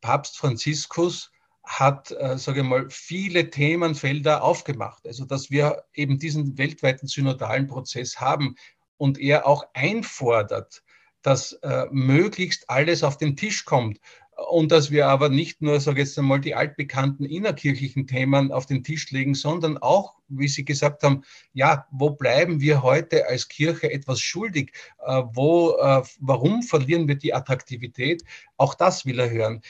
Papst 0.02 0.38
Franziskus 0.38 1.32
hat, 1.64 2.12
äh, 2.12 2.38
sage 2.38 2.62
ich 2.62 2.66
mal, 2.66 2.90
viele 2.90 3.50
Themenfelder 3.50 4.44
aufgemacht. 4.44 5.06
Also 5.06 5.26
dass 5.26 5.50
wir 5.50 5.84
eben 5.94 6.18
diesen 6.20 6.58
weltweiten 6.58 7.08
synodalen 7.08 7.68
Prozess 7.68 8.20
haben, 8.22 8.56
und 8.98 9.20
er 9.20 9.48
auch 9.48 9.66
einfordert, 9.74 10.84
dass 11.22 11.54
äh, 11.64 11.88
möglichst 11.92 12.70
alles 12.70 13.04
auf 13.04 13.18
den 13.18 13.36
Tisch 13.36 13.66
kommt. 13.66 14.00
Und 14.50 14.72
dass 14.72 14.92
wir 14.92 15.08
aber 15.08 15.30
nicht 15.30 15.62
nur, 15.62 15.80
sage 15.80 16.02
jetzt 16.02 16.18
einmal, 16.20 16.42
die 16.42 16.56
altbekannten 16.56 17.26
innerkirchlichen 17.26 18.06
Themen 18.06 18.52
auf 18.52 18.66
den 18.66 18.84
Tisch 18.84 19.10
legen, 19.12 19.34
sondern 19.34 19.78
auch, 19.78 20.16
wie 20.28 20.48
Sie 20.48 20.66
gesagt 20.66 21.04
haben, 21.04 21.24
ja, 21.54 21.88
wo 21.92 22.10
bleiben 22.10 22.60
wir 22.60 22.84
heute 22.84 23.28
als 23.28 23.48
Kirche 23.48 23.92
etwas 23.92 24.20
schuldig? 24.20 24.74
Äh, 25.06 25.24
wo, 25.34 25.78
äh, 25.78 26.02
warum 26.20 26.64
verlieren 26.64 27.08
wir 27.08 27.16
die 27.16 27.34
Attraktivität? 27.34 28.24
Auch 28.58 28.74
das 28.74 29.06
will 29.06 29.20
er 29.20 29.30
hören 29.30 29.62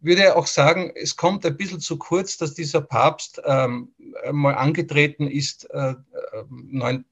würde 0.00 0.36
auch 0.36 0.46
sagen, 0.46 0.92
es 0.94 1.16
kommt 1.16 1.44
ein 1.44 1.56
bisschen 1.56 1.80
zu 1.80 1.98
kurz, 1.98 2.36
dass 2.36 2.54
dieser 2.54 2.80
Papst 2.80 3.40
ähm, 3.44 3.92
mal 4.32 4.54
angetreten 4.54 5.26
ist 5.26 5.68
äh, 5.70 5.94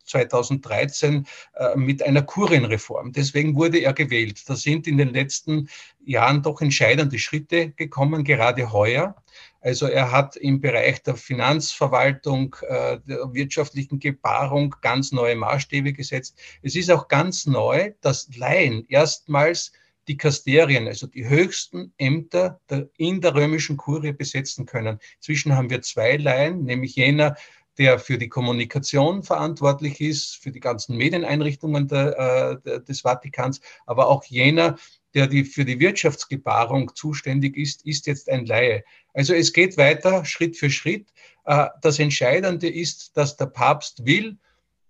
2013 0.04 1.26
äh, 1.54 1.76
mit 1.76 2.02
einer 2.02 2.22
Kurienreform. 2.22 3.12
Deswegen 3.12 3.56
wurde 3.56 3.78
er 3.78 3.92
gewählt. 3.92 4.48
Da 4.48 4.56
sind 4.56 4.86
in 4.86 4.98
den 4.98 5.12
letzten 5.12 5.68
Jahren 6.04 6.42
doch 6.42 6.60
entscheidende 6.60 7.18
Schritte 7.18 7.70
gekommen, 7.70 8.24
gerade 8.24 8.72
heuer. 8.72 9.16
Also 9.60 9.86
er 9.86 10.12
hat 10.12 10.36
im 10.36 10.60
Bereich 10.60 11.02
der 11.02 11.16
Finanzverwaltung, 11.16 12.54
äh, 12.62 13.00
der 13.06 13.34
wirtschaftlichen 13.34 13.98
Gebarung 13.98 14.76
ganz 14.80 15.10
neue 15.12 15.34
Maßstäbe 15.34 15.92
gesetzt. 15.92 16.38
Es 16.62 16.76
ist 16.76 16.90
auch 16.90 17.08
ganz 17.08 17.46
neu, 17.46 17.92
dass 18.00 18.28
Laien 18.36 18.84
erstmals 18.88 19.72
die 20.08 20.16
Kasterien, 20.16 20.86
also 20.86 21.06
die 21.06 21.28
höchsten 21.28 21.92
Ämter 21.98 22.60
der, 22.70 22.88
in 22.96 23.20
der 23.20 23.34
römischen 23.34 23.76
Kurie 23.76 24.12
besetzen 24.12 24.66
können. 24.66 24.98
Inzwischen 25.16 25.54
haben 25.54 25.70
wir 25.70 25.82
zwei 25.82 26.16
Laien, 26.16 26.64
nämlich 26.64 26.96
jener, 26.96 27.36
der 27.78 27.98
für 27.98 28.16
die 28.18 28.28
Kommunikation 28.28 29.22
verantwortlich 29.22 30.00
ist, 30.00 30.36
für 30.36 30.50
die 30.50 30.60
ganzen 30.60 30.96
Medieneinrichtungen 30.96 31.88
der, 31.88 32.60
äh, 32.64 32.80
des 32.84 33.02
Vatikans, 33.02 33.60
aber 33.84 34.08
auch 34.08 34.24
jener, 34.24 34.76
der 35.14 35.26
die, 35.26 35.44
für 35.44 35.64
die 35.64 35.78
Wirtschaftsgebarung 35.80 36.94
zuständig 36.94 37.56
ist, 37.56 37.84
ist 37.84 38.06
jetzt 38.06 38.28
ein 38.28 38.46
Laie. 38.46 38.84
Also 39.14 39.34
es 39.34 39.52
geht 39.52 39.76
weiter, 39.76 40.24
Schritt 40.24 40.56
für 40.56 40.70
Schritt. 40.70 41.08
Äh, 41.44 41.68
das 41.82 41.98
Entscheidende 41.98 42.68
ist, 42.68 43.16
dass 43.16 43.36
der 43.36 43.46
Papst 43.46 44.04
will, 44.04 44.38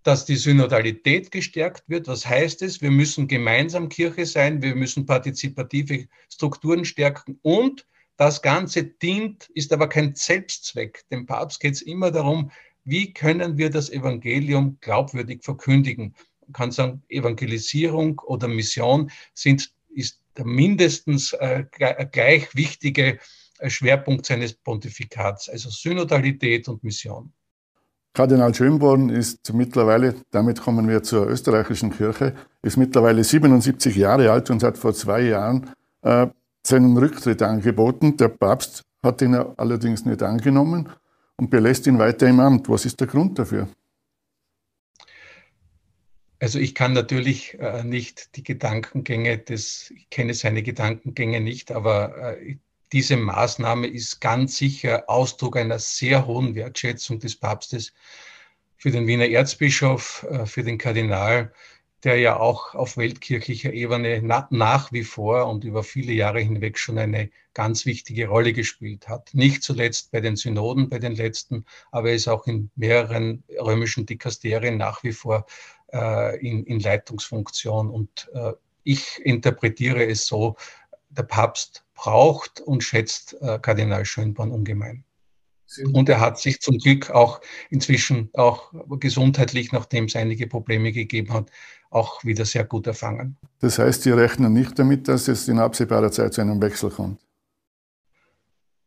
dass 0.07 0.25
die 0.25 0.37
Synodalität 0.37 1.33
gestärkt 1.33 1.89
wird. 1.89 2.07
Was 2.07 2.25
heißt 2.25 2.63
es? 2.63 2.81
Wir 2.81 2.93
müssen 2.93 3.27
gemeinsam 3.27 3.89
Kirche 3.89 4.25
sein, 4.25 4.63
wir 4.63 4.77
müssen 4.77 5.05
partizipative 5.05 6.07
Strukturen 6.29 6.85
stärken 6.85 7.41
und 7.43 7.87
das 8.17 8.41
Ganze 8.41 8.85
dient, 8.85 9.51
ist 9.55 9.73
aber 9.73 9.89
kein 9.89 10.15
Selbstzweck. 10.15 11.05
Dem 11.11 11.27
Papst 11.27 11.59
geht 11.59 11.75
es 11.75 11.83
immer 11.83 12.13
darum, 12.13 12.53
wie 12.85 13.13
können 13.13 13.59
wir 13.59 13.69
das 13.69 13.91
Evangelium 13.91 14.79
glaubwürdig 14.81 15.43
verkündigen. 15.43 16.15
Man 16.43 16.53
kann 16.53 16.71
sagen, 16.71 17.03
Evangelisierung 17.09 18.21
oder 18.21 18.47
Mission 18.47 19.11
sind, 19.35 19.73
ist 19.89 20.21
der 20.37 20.47
mindestens 20.47 21.33
äh, 21.33 21.65
gleich 22.13 22.55
wichtige 22.55 23.19
äh, 23.59 23.69
Schwerpunkt 23.69 24.25
seines 24.25 24.55
Pontifikats, 24.55 25.49
also 25.49 25.69
Synodalität 25.69 26.69
und 26.69 26.85
Mission. 26.85 27.33
Kardinal 28.17 28.55
Schönborn 28.55 29.11
ist 29.11 29.53
mittlerweile, 29.53 30.15
damit 30.31 30.59
kommen 30.59 30.89
wir 30.89 31.03
zur 31.03 31.29
österreichischen 31.29 31.95
Kirche, 31.95 32.35
ist 32.63 32.79
mittlerweile 32.79 33.23
77 33.23 33.95
Jahre 33.95 34.31
alt 34.33 34.49
und 34.49 34.63
hat 34.63 34.79
vor 34.79 34.95
zwei 34.95 35.21
Jahren 35.21 35.69
äh, 36.01 36.27
seinen 36.63 36.97
Rücktritt 36.97 37.43
angeboten. 37.43 38.17
Der 38.17 38.29
Papst 38.29 38.85
hat 39.03 39.21
ihn 39.21 39.35
allerdings 39.35 40.07
nicht 40.07 40.23
angenommen 40.23 40.89
und 41.37 41.51
belässt 41.51 41.87
ihn 41.87 41.99
weiter 41.99 42.27
im 42.27 42.41
Amt. 42.41 42.71
Was 42.71 42.87
ist 42.87 42.99
der 43.01 43.07
Grund 43.07 43.39
dafür? 43.39 43.69
Also 46.39 46.59
ich 46.59 46.75
kann 46.75 46.95
natürlich 46.95 47.59
äh, 47.61 47.85
nicht 47.85 48.35
die 48.37 48.43
Gedankengänge 48.43 49.37
des, 49.37 49.93
ich 49.95 50.09
kenne 50.09 50.33
seine 50.33 50.63
Gedankengänge 50.63 51.43
nicht, 51.43 51.71
aber 51.71 52.39
äh, 52.39 52.57
diese 52.93 53.17
Maßnahme 53.17 53.87
ist 53.87 54.21
ganz 54.21 54.57
sicher 54.57 55.05
Ausdruck 55.09 55.57
einer 55.57 55.79
sehr 55.79 56.27
hohen 56.27 56.55
Wertschätzung 56.55 57.19
des 57.19 57.37
Papstes 57.37 57.93
für 58.77 58.91
den 58.91 59.07
Wiener 59.07 59.29
Erzbischof, 59.29 60.27
äh, 60.31 60.47
für 60.47 60.63
den 60.63 60.79
Kardinal, 60.79 61.53
der 62.05 62.19
ja 62.19 62.39
auch 62.39 62.75
auf 62.75 62.97
weltkirchlicher 62.97 63.73
Ebene 63.73 64.23
nach 64.23 64.93
wie 64.93 65.03
vor 65.03 65.47
und 65.49 65.65
über 65.65 65.83
viele 65.83 66.13
Jahre 66.13 66.41
hinweg 66.41 66.79
schon 66.79 66.99
eine 66.99 67.31
ganz 67.55 67.87
wichtige 67.87 68.29
Rolle 68.29 68.53
gespielt 68.53 69.09
hat. 69.09 69.31
Nicht 69.33 69.63
zuletzt 69.63 70.13
bei 70.13 70.21
den 70.21 70.37
Synoden, 70.37 70.89
bei 70.89 70.99
den 70.99 71.17
letzten, 71.17 71.65
aber 71.91 72.11
er 72.11 72.17
ist 72.17 72.29
auch 72.29 72.47
in 72.47 72.71
mehreren 72.77 73.43
römischen 73.59 74.07
Dikasterien 74.07 74.77
nach 74.77 75.03
wie 75.03 75.13
vor 75.13 75.47
äh, 75.93 76.39
in, 76.47 76.65
in, 76.65 76.81
Leitungsfunktion. 76.81 77.91
Und 77.91 78.29
äh, 78.35 78.53
ich 78.85 79.19
interpretiere 79.25 80.07
es 80.07 80.27
so, 80.27 80.57
der 81.17 81.25
Papst 81.25 81.85
braucht 81.95 82.61
und 82.61 82.83
schätzt 82.83 83.37
äh, 83.41 83.59
Kardinal 83.59 84.05
Schönborn 84.05 84.51
ungemein. 84.51 85.05
Und 85.93 86.09
er 86.09 86.21
hat 86.21 86.39
sich 86.39 86.61
zum 86.61 86.79
Glück 86.79 87.11
auch 87.11 87.41
inzwischen 87.71 88.31
auch 88.35 88.73
gesundheitlich, 89.01 89.73
nachdem 89.73 90.05
es 90.05 90.15
einige 90.15 90.47
Probleme 90.47 90.93
gegeben 90.93 91.33
hat, 91.33 91.51
auch 91.91 92.25
wieder 92.25 92.45
sehr 92.45 92.65
gut 92.65 92.87
erfangen. 92.87 93.37
Das 93.61 93.79
heißt, 93.79 94.03
Sie 94.03 94.11
rechnen 94.11 94.53
nicht 94.53 94.79
damit, 94.79 95.09
dass 95.09 95.29
es 95.29 95.49
in 95.49 95.59
absehbarer 95.59 96.13
Zeit 96.13 96.35
zu 96.35 96.41
einem 96.41 96.61
Wechsel 96.63 96.91
kommt? 96.91 97.21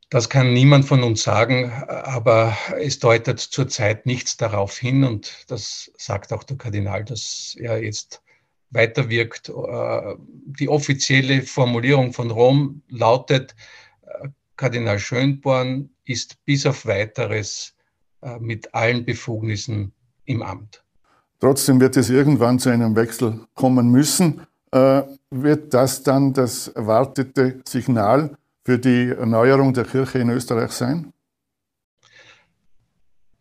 Das 0.09 0.29
kann 0.29 0.53
niemand 0.53 0.85
von 0.85 1.03
uns 1.03 1.21
sagen, 1.21 1.71
aber 1.71 2.57
es 2.79 2.97
deutet 2.97 3.39
zurzeit 3.39 4.07
nichts 4.07 4.37
darauf 4.37 4.75
hin 4.75 5.03
und 5.03 5.45
das 5.49 5.91
sagt 5.97 6.33
auch 6.33 6.43
der 6.43 6.57
Kardinal, 6.57 7.05
dass 7.05 7.55
er 7.59 7.83
jetzt 7.83 8.23
weiterwirkt. 8.71 9.49
Äh, 9.49 10.15
die 10.17 10.69
offizielle 10.69 11.41
Formulierung 11.41 12.13
von 12.13 12.31
Rom 12.31 12.81
lautet, 12.89 13.55
äh, 14.03 14.29
Kardinal 14.55 14.99
Schönborn 14.99 15.89
ist 16.05 16.43
bis 16.45 16.65
auf 16.65 16.85
weiteres 16.85 17.73
äh, 18.21 18.39
mit 18.39 18.73
allen 18.73 19.05
Befugnissen 19.05 19.91
im 20.25 20.41
Amt. 20.41 20.83
Trotzdem 21.39 21.79
wird 21.79 21.95
es 21.95 22.09
irgendwann 22.09 22.59
zu 22.59 22.69
einem 22.69 22.95
Wechsel 22.95 23.39
kommen 23.53 23.89
müssen. 23.89 24.41
Wird 24.71 25.73
das 25.73 26.03
dann 26.03 26.33
das 26.33 26.67
erwartete 26.67 27.61
Signal 27.67 28.37
für 28.65 28.77
die 28.77 29.09
Erneuerung 29.09 29.73
der 29.73 29.85
Kirche 29.85 30.19
in 30.19 30.29
Österreich 30.29 30.71
sein? 30.71 31.11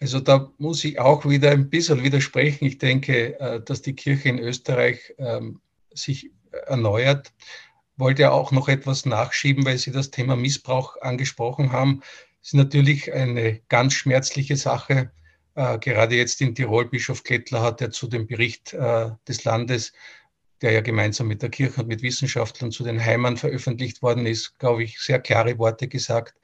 Also 0.00 0.20
da 0.20 0.52
muss 0.58 0.84
ich 0.84 1.00
auch 1.00 1.26
wieder 1.26 1.50
ein 1.50 1.70
bisschen 1.70 2.02
widersprechen. 2.04 2.66
Ich 2.66 2.78
denke, 2.78 3.38
äh, 3.40 3.60
dass 3.60 3.82
die 3.82 3.94
Kirche 3.94 4.28
in 4.28 4.38
Österreich 4.38 5.14
ähm, 5.18 5.60
sich 5.92 6.30
erneuert. 6.66 7.32
Wollte 7.96 8.22
ja 8.22 8.30
auch 8.30 8.52
noch 8.52 8.68
etwas 8.68 9.06
nachschieben, 9.06 9.64
weil 9.64 9.78
Sie 9.78 9.90
das 9.90 10.10
Thema 10.10 10.36
Missbrauch 10.36 11.00
angesprochen 11.00 11.72
haben. 11.72 12.00
Das 12.40 12.50
ist 12.50 12.54
natürlich 12.54 13.12
eine 13.12 13.60
ganz 13.68 13.94
schmerzliche 13.94 14.56
Sache. 14.56 15.10
Äh, 15.56 15.78
gerade 15.80 16.14
jetzt 16.14 16.40
in 16.40 16.54
Tirol, 16.54 16.88
Bischof 16.88 17.24
Kettler 17.24 17.62
hat 17.62 17.80
ja 17.80 17.90
zu 17.90 18.06
dem 18.06 18.28
Bericht 18.28 18.72
äh, 18.74 19.10
des 19.26 19.42
Landes, 19.42 19.92
der 20.62 20.72
ja 20.72 20.80
gemeinsam 20.80 21.26
mit 21.26 21.42
der 21.42 21.50
Kirche 21.50 21.80
und 21.80 21.88
mit 21.88 22.02
Wissenschaftlern 22.02 22.70
zu 22.70 22.84
den 22.84 23.04
Heimern 23.04 23.36
veröffentlicht 23.36 24.00
worden 24.02 24.26
ist, 24.26 24.58
glaube 24.60 24.84
ich, 24.84 25.00
sehr 25.00 25.18
klare 25.18 25.58
Worte 25.58 25.88
gesagt 25.88 26.34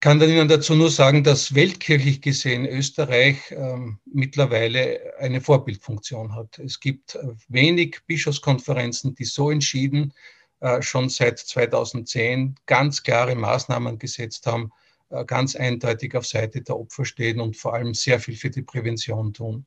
kann 0.00 0.18
dann 0.18 0.30
Ihnen 0.30 0.48
dazu 0.48 0.74
nur 0.74 0.90
sagen, 0.90 1.22
dass 1.22 1.54
weltkirchlich 1.54 2.22
gesehen 2.22 2.66
Österreich 2.66 3.36
ähm, 3.50 3.98
mittlerweile 4.06 5.14
eine 5.18 5.42
Vorbildfunktion 5.42 6.34
hat. 6.34 6.58
Es 6.58 6.80
gibt 6.80 7.16
äh, 7.16 7.28
wenig 7.48 7.98
Bischofskonferenzen, 8.06 9.14
die 9.14 9.26
so 9.26 9.50
entschieden 9.50 10.14
äh, 10.60 10.80
schon 10.80 11.10
seit 11.10 11.38
2010 11.38 12.54
ganz 12.64 13.02
klare 13.02 13.34
Maßnahmen 13.34 13.98
gesetzt 13.98 14.46
haben, 14.46 14.72
äh, 15.10 15.24
ganz 15.26 15.54
eindeutig 15.54 16.14
auf 16.14 16.26
Seite 16.26 16.62
der 16.62 16.78
Opfer 16.78 17.04
stehen 17.04 17.38
und 17.38 17.58
vor 17.58 17.74
allem 17.74 17.92
sehr 17.92 18.20
viel 18.20 18.36
für 18.36 18.50
die 18.50 18.62
Prävention 18.62 19.34
tun. 19.34 19.66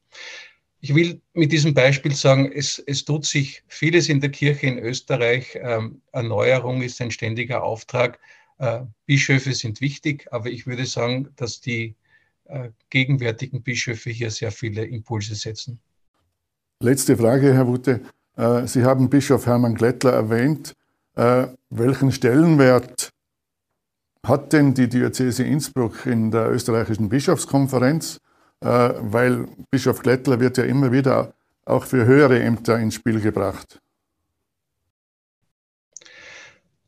Ich 0.82 0.96
will 0.96 1.22
mit 1.34 1.52
diesem 1.52 1.74
Beispiel 1.76 2.14
sagen, 2.14 2.52
es, 2.52 2.78
es 2.78 3.06
tut 3.06 3.26
sich 3.26 3.64
vieles 3.68 4.10
in 4.10 4.20
der 4.20 4.32
Kirche 4.32 4.68
in 4.68 4.80
Österreich. 4.80 5.58
Ähm, 5.62 6.02
Erneuerung 6.12 6.82
ist 6.82 7.00
ein 7.02 7.12
ständiger 7.12 7.64
Auftrag. 7.64 8.20
Äh, 8.58 8.82
Bischöfe 9.06 9.54
sind 9.54 9.82
wichtig, 9.82 10.28
aber 10.32 10.50
ich 10.50 10.68
würde 10.68 10.86
sagen, 10.86 11.30
dass 11.36 11.60
die 11.60 11.96
äh, 12.46 12.70
gegenwärtigen 12.90 13.62
Bischöfe 13.62 14.10
hier 14.10 14.32
sehr 14.32 14.52
viele 14.52 14.86
Impulse 14.86 15.36
setzen. 15.36 15.80
Letzte 16.80 17.18
Frage, 17.18 17.54
Herr 17.54 17.68
Wutte. 17.68 18.02
Äh, 18.36 18.68
Sie 18.68 18.84
haben 18.84 19.10
Bischof 19.10 19.46
Hermann 19.46 19.76
Glättler 19.76 20.14
erwähnt. 20.14 20.74
Welchen 21.16 22.12
Stellenwert 22.12 23.12
hat 24.26 24.52
denn 24.52 24.74
die 24.74 24.90
Diözese 24.90 25.44
Innsbruck 25.44 26.08
in 26.08 26.32
der 26.32 26.50
österreichischen 26.50 27.08
Bischofskonferenz? 27.08 28.20
Weil 28.60 29.48
Bischof 29.70 30.02
Glättler 30.02 30.40
wird 30.40 30.58
ja 30.58 30.64
immer 30.64 30.92
wieder 30.92 31.36
auch 31.66 31.86
für 31.86 32.06
höhere 32.06 32.42
Ämter 32.42 32.80
ins 32.80 32.96
Spiel 32.96 33.22
gebracht. 33.22 33.80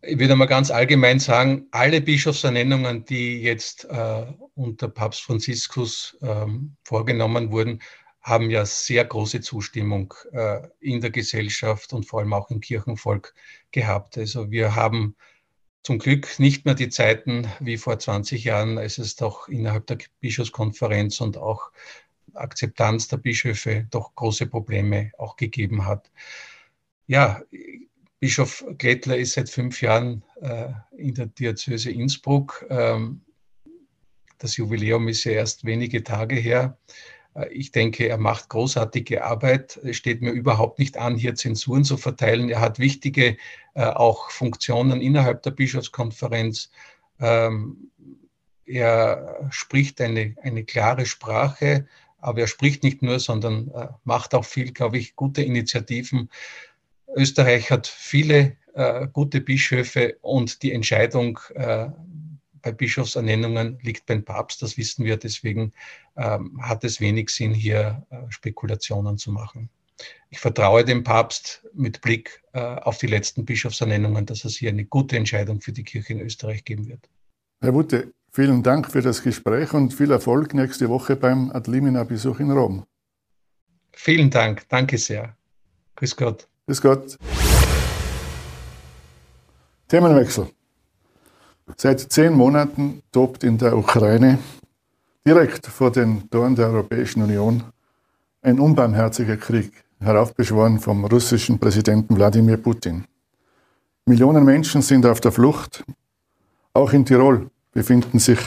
Ich 0.07 0.19
würde 0.19 0.35
mal 0.35 0.45
ganz 0.45 0.69
allgemein 0.69 1.19
sagen, 1.19 1.67
alle 1.71 1.99
Bischofsernennungen, 1.99 3.05
die 3.05 3.41
jetzt 3.41 3.85
äh, 3.85 4.25
unter 4.53 4.87
Papst 4.87 5.21
Franziskus 5.21 6.17
ähm, 6.21 6.75
vorgenommen 6.83 7.51
wurden, 7.51 7.81
haben 8.21 8.49
ja 8.49 8.65
sehr 8.65 9.05
große 9.05 9.41
Zustimmung 9.41 10.13
äh, 10.31 10.67
in 10.79 11.01
der 11.01 11.09
Gesellschaft 11.09 11.93
und 11.93 12.05
vor 12.05 12.19
allem 12.19 12.33
auch 12.33 12.51
im 12.51 12.59
Kirchenvolk 12.59 13.33
gehabt. 13.71 14.17
Also 14.17 14.51
wir 14.51 14.75
haben 14.75 15.15
zum 15.81 15.97
Glück 15.97 16.39
nicht 16.39 16.65
mehr 16.65 16.75
die 16.75 16.89
Zeiten 16.89 17.47
wie 17.59 17.77
vor 17.77 17.97
20 17.97 18.43
Jahren, 18.43 18.77
als 18.77 18.97
es 18.97 19.15
doch 19.15 19.47
innerhalb 19.47 19.87
der 19.87 19.97
Bischofskonferenz 20.19 21.21
und 21.21 21.37
auch 21.37 21.71
Akzeptanz 22.33 23.07
der 23.07 23.17
Bischöfe 23.17 23.87
doch 23.89 24.13
große 24.15 24.47
Probleme 24.47 25.11
auch 25.17 25.35
gegeben 25.35 25.85
hat. 25.85 26.11
Ja, 27.07 27.41
Bischof 28.25 28.65
Glättler 28.79 29.17
ist 29.17 29.33
seit 29.33 29.51
fünf 29.51 29.83
Jahren 29.83 30.23
äh, 30.41 30.69
in 30.97 31.13
der 31.13 31.27
Diözese 31.27 31.91
Innsbruck. 31.91 32.65
Ähm, 32.71 33.21
das 34.39 34.57
Jubiläum 34.57 35.07
ist 35.07 35.25
ja 35.25 35.33
erst 35.33 35.63
wenige 35.63 36.03
Tage 36.03 36.33
her. 36.33 36.75
Äh, 37.35 37.49
ich 37.49 37.71
denke, 37.71 38.07
er 38.07 38.17
macht 38.17 38.49
großartige 38.49 39.23
Arbeit. 39.23 39.77
Es 39.83 39.97
steht 39.97 40.23
mir 40.23 40.31
überhaupt 40.31 40.79
nicht 40.79 40.97
an, 40.97 41.17
hier 41.17 41.35
Zensuren 41.35 41.83
zu 41.83 41.97
verteilen. 41.97 42.49
Er 42.49 42.61
hat 42.61 42.79
wichtige 42.79 43.37
äh, 43.75 43.85
auch 43.85 44.31
Funktionen 44.31 45.01
innerhalb 45.01 45.43
der 45.43 45.51
Bischofskonferenz. 45.51 46.71
Ähm, 47.19 47.91
er 48.65 49.49
spricht 49.51 50.01
eine, 50.01 50.35
eine 50.41 50.63
klare 50.63 51.05
Sprache, 51.05 51.85
aber 52.17 52.39
er 52.39 52.47
spricht 52.47 52.81
nicht 52.81 53.03
nur, 53.03 53.19
sondern 53.19 53.69
äh, 53.69 53.89
macht 54.03 54.33
auch 54.33 54.45
viel, 54.45 54.71
glaube 54.71 54.97
ich, 54.97 55.15
gute 55.15 55.43
Initiativen. 55.43 56.31
Österreich 57.15 57.71
hat 57.71 57.87
viele 57.87 58.57
gute 59.13 59.39
Bischöfe 59.39 60.17
und 60.21 60.61
die 60.61 60.73
Entscheidung 60.73 61.39
bei 62.65 62.71
Bischofsernennungen 62.71 63.77
liegt 63.83 64.07
beim 64.07 64.25
Papst, 64.25 64.61
das 64.61 64.75
wissen 64.75 65.05
wir. 65.05 65.17
Deswegen 65.17 65.71
ähm, 66.17 66.59
hat 66.61 66.83
es 66.83 66.99
wenig 66.99 67.29
Sinn, 67.29 67.53
hier 67.53 68.05
äh, 68.09 68.17
Spekulationen 68.29 69.17
zu 69.17 69.31
machen. 69.31 69.69
Ich 70.29 70.39
vertraue 70.39 70.83
dem 70.83 71.03
Papst 71.03 71.63
mit 71.73 72.01
Blick 72.01 72.41
äh, 72.53 72.59
auf 72.59 72.97
die 72.97 73.07
letzten 73.07 73.45
Bischofsernennungen, 73.45 74.25
dass 74.25 74.43
es 74.43 74.57
hier 74.57 74.69
eine 74.69 74.83
gute 74.83 75.15
Entscheidung 75.15 75.61
für 75.61 75.71
die 75.71 75.83
Kirche 75.83 76.13
in 76.13 76.21
Österreich 76.21 76.65
geben 76.65 76.89
wird. 76.89 77.07
Herr 77.61 77.73
Wutte, 77.75 78.11
vielen 78.31 78.63
Dank 78.63 78.91
für 78.91 79.01
das 79.01 79.21
Gespräch 79.21 79.71
und 79.73 79.93
viel 79.93 80.11
Erfolg 80.11 80.55
nächste 80.55 80.89
Woche 80.89 81.15
beim 81.15 81.51
Adlimina-Besuch 81.51 82.39
in 82.39 82.51
Rom. 82.51 82.83
Vielen 83.93 84.31
Dank, 84.31 84.67
danke 84.69 84.97
sehr. 84.97 85.37
Grüß 85.95 86.15
Gott. 86.17 86.47
Grüß 86.67 86.81
Gott. 86.81 87.19
Themenwechsel. 89.87 90.47
Seit 91.77 91.99
zehn 91.99 92.33
Monaten 92.33 93.03
tobt 93.11 93.43
in 93.43 93.59
der 93.59 93.77
Ukraine, 93.77 94.39
direkt 95.27 95.67
vor 95.67 95.91
den 95.91 96.27
Toren 96.31 96.55
der 96.55 96.69
Europäischen 96.69 97.21
Union, 97.21 97.63
ein 98.41 98.59
unbarmherziger 98.59 99.37
Krieg, 99.37 99.83
heraufbeschworen 99.99 100.79
vom 100.79 101.05
russischen 101.05 101.59
Präsidenten 101.59 102.15
Wladimir 102.15 102.57
Putin. 102.57 103.05
Millionen 104.07 104.43
Menschen 104.43 104.81
sind 104.81 105.05
auf 105.05 105.21
der 105.21 105.31
Flucht. 105.31 105.83
Auch 106.73 106.93
in 106.93 107.05
Tirol 107.05 107.51
befinden 107.73 108.17
sich 108.17 108.39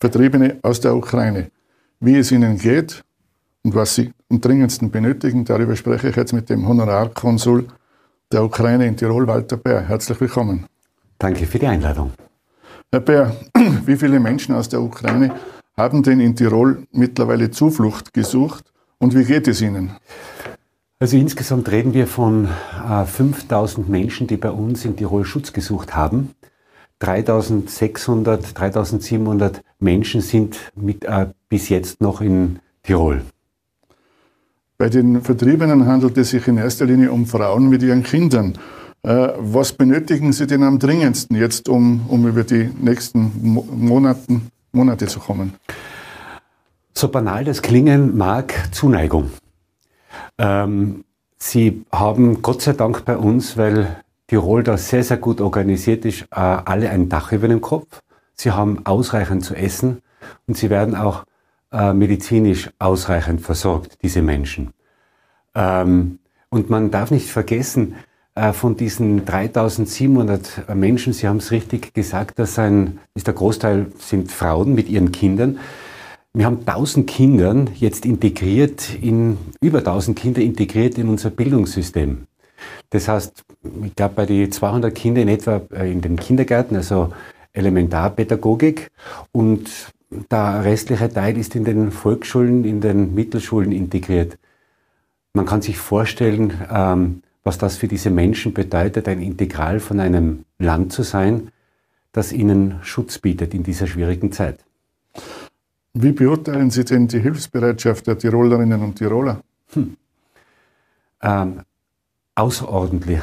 Vertriebene 0.00 0.58
aus 0.62 0.80
der 0.80 0.96
Ukraine. 0.96 1.52
Wie 2.00 2.16
es 2.16 2.32
ihnen 2.32 2.58
geht 2.58 3.04
und 3.62 3.76
was 3.76 3.94
sie 3.94 4.12
am 4.32 4.40
dringendsten 4.40 4.90
benötigen, 4.90 5.44
darüber 5.44 5.76
spreche 5.76 6.08
ich 6.08 6.16
jetzt 6.16 6.32
mit 6.32 6.48
dem 6.48 6.66
Honorarkonsul 6.66 7.68
der 8.32 8.42
Ukraine 8.42 8.86
in 8.86 8.96
Tirol, 8.96 9.26
Walter 9.26 9.58
Bär. 9.58 9.82
Herzlich 9.82 10.18
willkommen. 10.22 10.64
Danke 11.18 11.44
für 11.44 11.58
die 11.58 11.66
Einladung. 11.66 12.12
Herr 12.90 13.00
Bär, 13.00 13.36
wie 13.84 13.96
viele 13.96 14.18
Menschen 14.20 14.54
aus 14.54 14.70
der 14.70 14.80
Ukraine 14.80 15.34
haben 15.76 16.02
denn 16.02 16.18
in 16.20 16.34
Tirol 16.34 16.86
mittlerweile 16.92 17.50
Zuflucht 17.50 18.14
gesucht 18.14 18.72
und 18.98 19.14
wie 19.14 19.24
geht 19.24 19.48
es 19.48 19.60
ihnen? 19.60 19.96
Also 20.98 21.18
insgesamt 21.18 21.70
reden 21.70 21.92
wir 21.92 22.06
von 22.06 22.48
äh, 22.88 23.04
5000 23.04 23.86
Menschen, 23.90 24.28
die 24.28 24.38
bei 24.38 24.50
uns 24.50 24.86
in 24.86 24.96
Tirol 24.96 25.26
Schutz 25.26 25.52
gesucht 25.52 25.94
haben. 25.94 26.30
3600, 27.00 28.58
3700 28.58 29.60
Menschen 29.78 30.22
sind 30.22 30.56
mit, 30.74 31.04
äh, 31.04 31.26
bis 31.50 31.68
jetzt 31.68 32.00
noch 32.00 32.22
in 32.22 32.60
Tirol. 32.82 33.22
Bei 34.78 34.88
den 34.88 35.22
Vertriebenen 35.22 35.86
handelt 35.86 36.18
es 36.18 36.30
sich 36.30 36.48
in 36.48 36.56
erster 36.56 36.86
Linie 36.86 37.12
um 37.12 37.26
Frauen 37.26 37.68
mit 37.68 37.82
ihren 37.82 38.02
Kindern. 38.02 38.58
Äh, 39.02 39.28
was 39.38 39.72
benötigen 39.72 40.32
Sie 40.32 40.46
denn 40.46 40.62
am 40.62 40.78
dringendsten 40.78 41.36
jetzt, 41.36 41.68
um, 41.68 42.06
um 42.08 42.26
über 42.26 42.44
die 42.44 42.70
nächsten 42.80 43.32
Monaten, 43.42 44.50
Monate 44.72 45.06
zu 45.06 45.20
kommen? 45.20 45.54
So 46.94 47.08
banal 47.08 47.44
das 47.44 47.62
klingen 47.62 48.16
mag, 48.16 48.54
Zuneigung. 48.72 49.30
Ähm, 50.38 51.04
Sie 51.36 51.84
haben 51.90 52.40
Gott 52.40 52.62
sei 52.62 52.72
Dank 52.72 53.04
bei 53.04 53.16
uns, 53.16 53.56
weil 53.56 53.96
Tirol 54.28 54.62
da 54.62 54.76
sehr, 54.76 55.02
sehr 55.02 55.16
gut 55.16 55.40
organisiert 55.40 56.04
ist, 56.04 56.22
äh, 56.30 56.36
alle 56.36 56.88
ein 56.90 57.08
Dach 57.08 57.32
über 57.32 57.48
dem 57.48 57.60
Kopf. 57.60 58.00
Sie 58.34 58.52
haben 58.52 58.86
ausreichend 58.86 59.44
zu 59.44 59.56
essen 59.56 60.02
und 60.46 60.56
sie 60.56 60.70
werden 60.70 60.94
auch 60.94 61.24
äh, 61.72 61.92
medizinisch 61.92 62.70
ausreichend 62.78 63.40
versorgt, 63.40 63.98
diese 64.02 64.22
Menschen. 64.22 64.72
Ähm, 65.54 66.18
und 66.50 66.70
man 66.70 66.90
darf 66.90 67.10
nicht 67.10 67.30
vergessen, 67.30 67.94
äh, 68.34 68.52
von 68.52 68.76
diesen 68.76 69.24
3700 69.24 70.74
Menschen, 70.74 71.12
Sie 71.12 71.28
haben 71.28 71.38
es 71.38 71.50
richtig 71.50 71.92
gesagt, 71.94 72.38
dass 72.38 72.58
ein, 72.58 72.98
ist 73.14 73.26
der 73.26 73.34
Großteil 73.34 73.86
sind 73.98 74.32
Frauen 74.32 74.74
mit 74.74 74.88
ihren 74.88 75.12
Kindern. 75.12 75.58
Wir 76.34 76.46
haben 76.46 76.60
1000 76.64 77.06
Kindern 77.06 77.70
jetzt 77.74 78.06
integriert, 78.06 78.94
in, 78.94 79.36
über 79.60 79.78
1000 79.78 80.18
Kinder 80.18 80.40
integriert 80.40 80.96
in 80.96 81.08
unser 81.08 81.28
Bildungssystem. 81.28 82.26
Das 82.90 83.08
heißt, 83.08 83.44
ich 83.84 83.94
glaube, 83.94 84.14
bei 84.14 84.26
den 84.26 84.50
200 84.50 84.94
Kindern 84.94 85.28
in 85.28 85.34
etwa 85.34 85.60
äh, 85.72 85.92
in 85.92 86.00
den 86.00 86.16
Kindergärten, 86.16 86.76
also 86.76 87.12
Elementarpädagogik 87.52 88.90
und 89.32 89.68
der 90.30 90.64
restliche 90.64 91.08
Teil 91.08 91.36
ist 91.36 91.54
in 91.54 91.64
den 91.64 91.90
Volksschulen, 91.90 92.64
in 92.64 92.80
den 92.80 93.14
Mittelschulen 93.14 93.72
integriert. 93.72 94.38
Man 95.32 95.46
kann 95.46 95.62
sich 95.62 95.78
vorstellen, 95.78 96.52
ähm, 96.70 97.22
was 97.44 97.58
das 97.58 97.76
für 97.76 97.88
diese 97.88 98.10
Menschen 98.10 98.52
bedeutet, 98.52 99.08
ein 99.08 99.20
Integral 99.20 99.80
von 99.80 100.00
einem 100.00 100.44
Land 100.58 100.92
zu 100.92 101.02
sein, 101.02 101.50
das 102.12 102.32
ihnen 102.32 102.78
Schutz 102.82 103.18
bietet 103.18 103.54
in 103.54 103.62
dieser 103.62 103.86
schwierigen 103.86 104.32
Zeit. 104.32 104.64
Wie 105.94 106.12
beurteilen 106.12 106.70
Sie 106.70 106.84
denn 106.84 107.08
die 107.08 107.20
Hilfsbereitschaft 107.20 108.06
der 108.06 108.18
Tirolerinnen 108.18 108.82
und 108.82 108.96
Tiroler? 108.96 109.42
Hm. 109.72 109.96
Ähm, 111.22 111.60
außerordentlich 112.34 113.22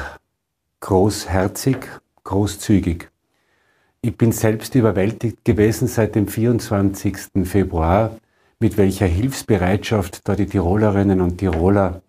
großherzig, 0.80 1.76
großzügig. 2.24 3.09
Ich 4.02 4.16
bin 4.16 4.32
selbst 4.32 4.74
überwältigt 4.74 5.44
gewesen 5.44 5.86
seit 5.86 6.14
dem 6.14 6.26
24. 6.26 7.44
Februar, 7.44 8.16
mit 8.58 8.78
welcher 8.78 9.04
Hilfsbereitschaft 9.04 10.26
da 10.26 10.34
die 10.34 10.46
Tirolerinnen 10.46 11.20
und 11.20 11.36
Tiroler 11.36 12.00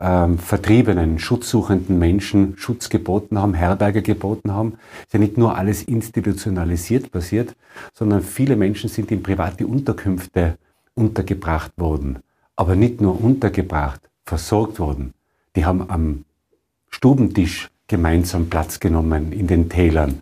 ähm, 0.00 0.38
vertriebenen, 0.38 1.18
schutzsuchenden 1.18 1.98
Menschen 1.98 2.58
Schutz 2.58 2.90
geboten 2.90 3.38
haben, 3.38 3.54
Herberge 3.54 4.02
geboten 4.02 4.52
haben. 4.52 4.74
Ist 5.06 5.14
ja 5.14 5.18
nicht 5.18 5.38
nur 5.38 5.56
alles 5.56 5.82
institutionalisiert 5.82 7.10
passiert, 7.10 7.56
sondern 7.94 8.20
viele 8.20 8.54
Menschen 8.54 8.90
sind 8.90 9.10
in 9.10 9.22
private 9.22 9.66
Unterkünfte 9.66 10.58
untergebracht 10.92 11.72
worden. 11.78 12.18
Aber 12.54 12.76
nicht 12.76 13.00
nur 13.00 13.18
untergebracht, 13.18 14.02
versorgt 14.26 14.78
worden. 14.78 15.14
Die 15.56 15.64
haben 15.64 15.88
am 15.88 16.26
Stubentisch 16.90 17.70
gemeinsam 17.88 18.50
Platz 18.50 18.78
genommen 18.78 19.32
in 19.32 19.46
den 19.46 19.70
Tälern, 19.70 20.20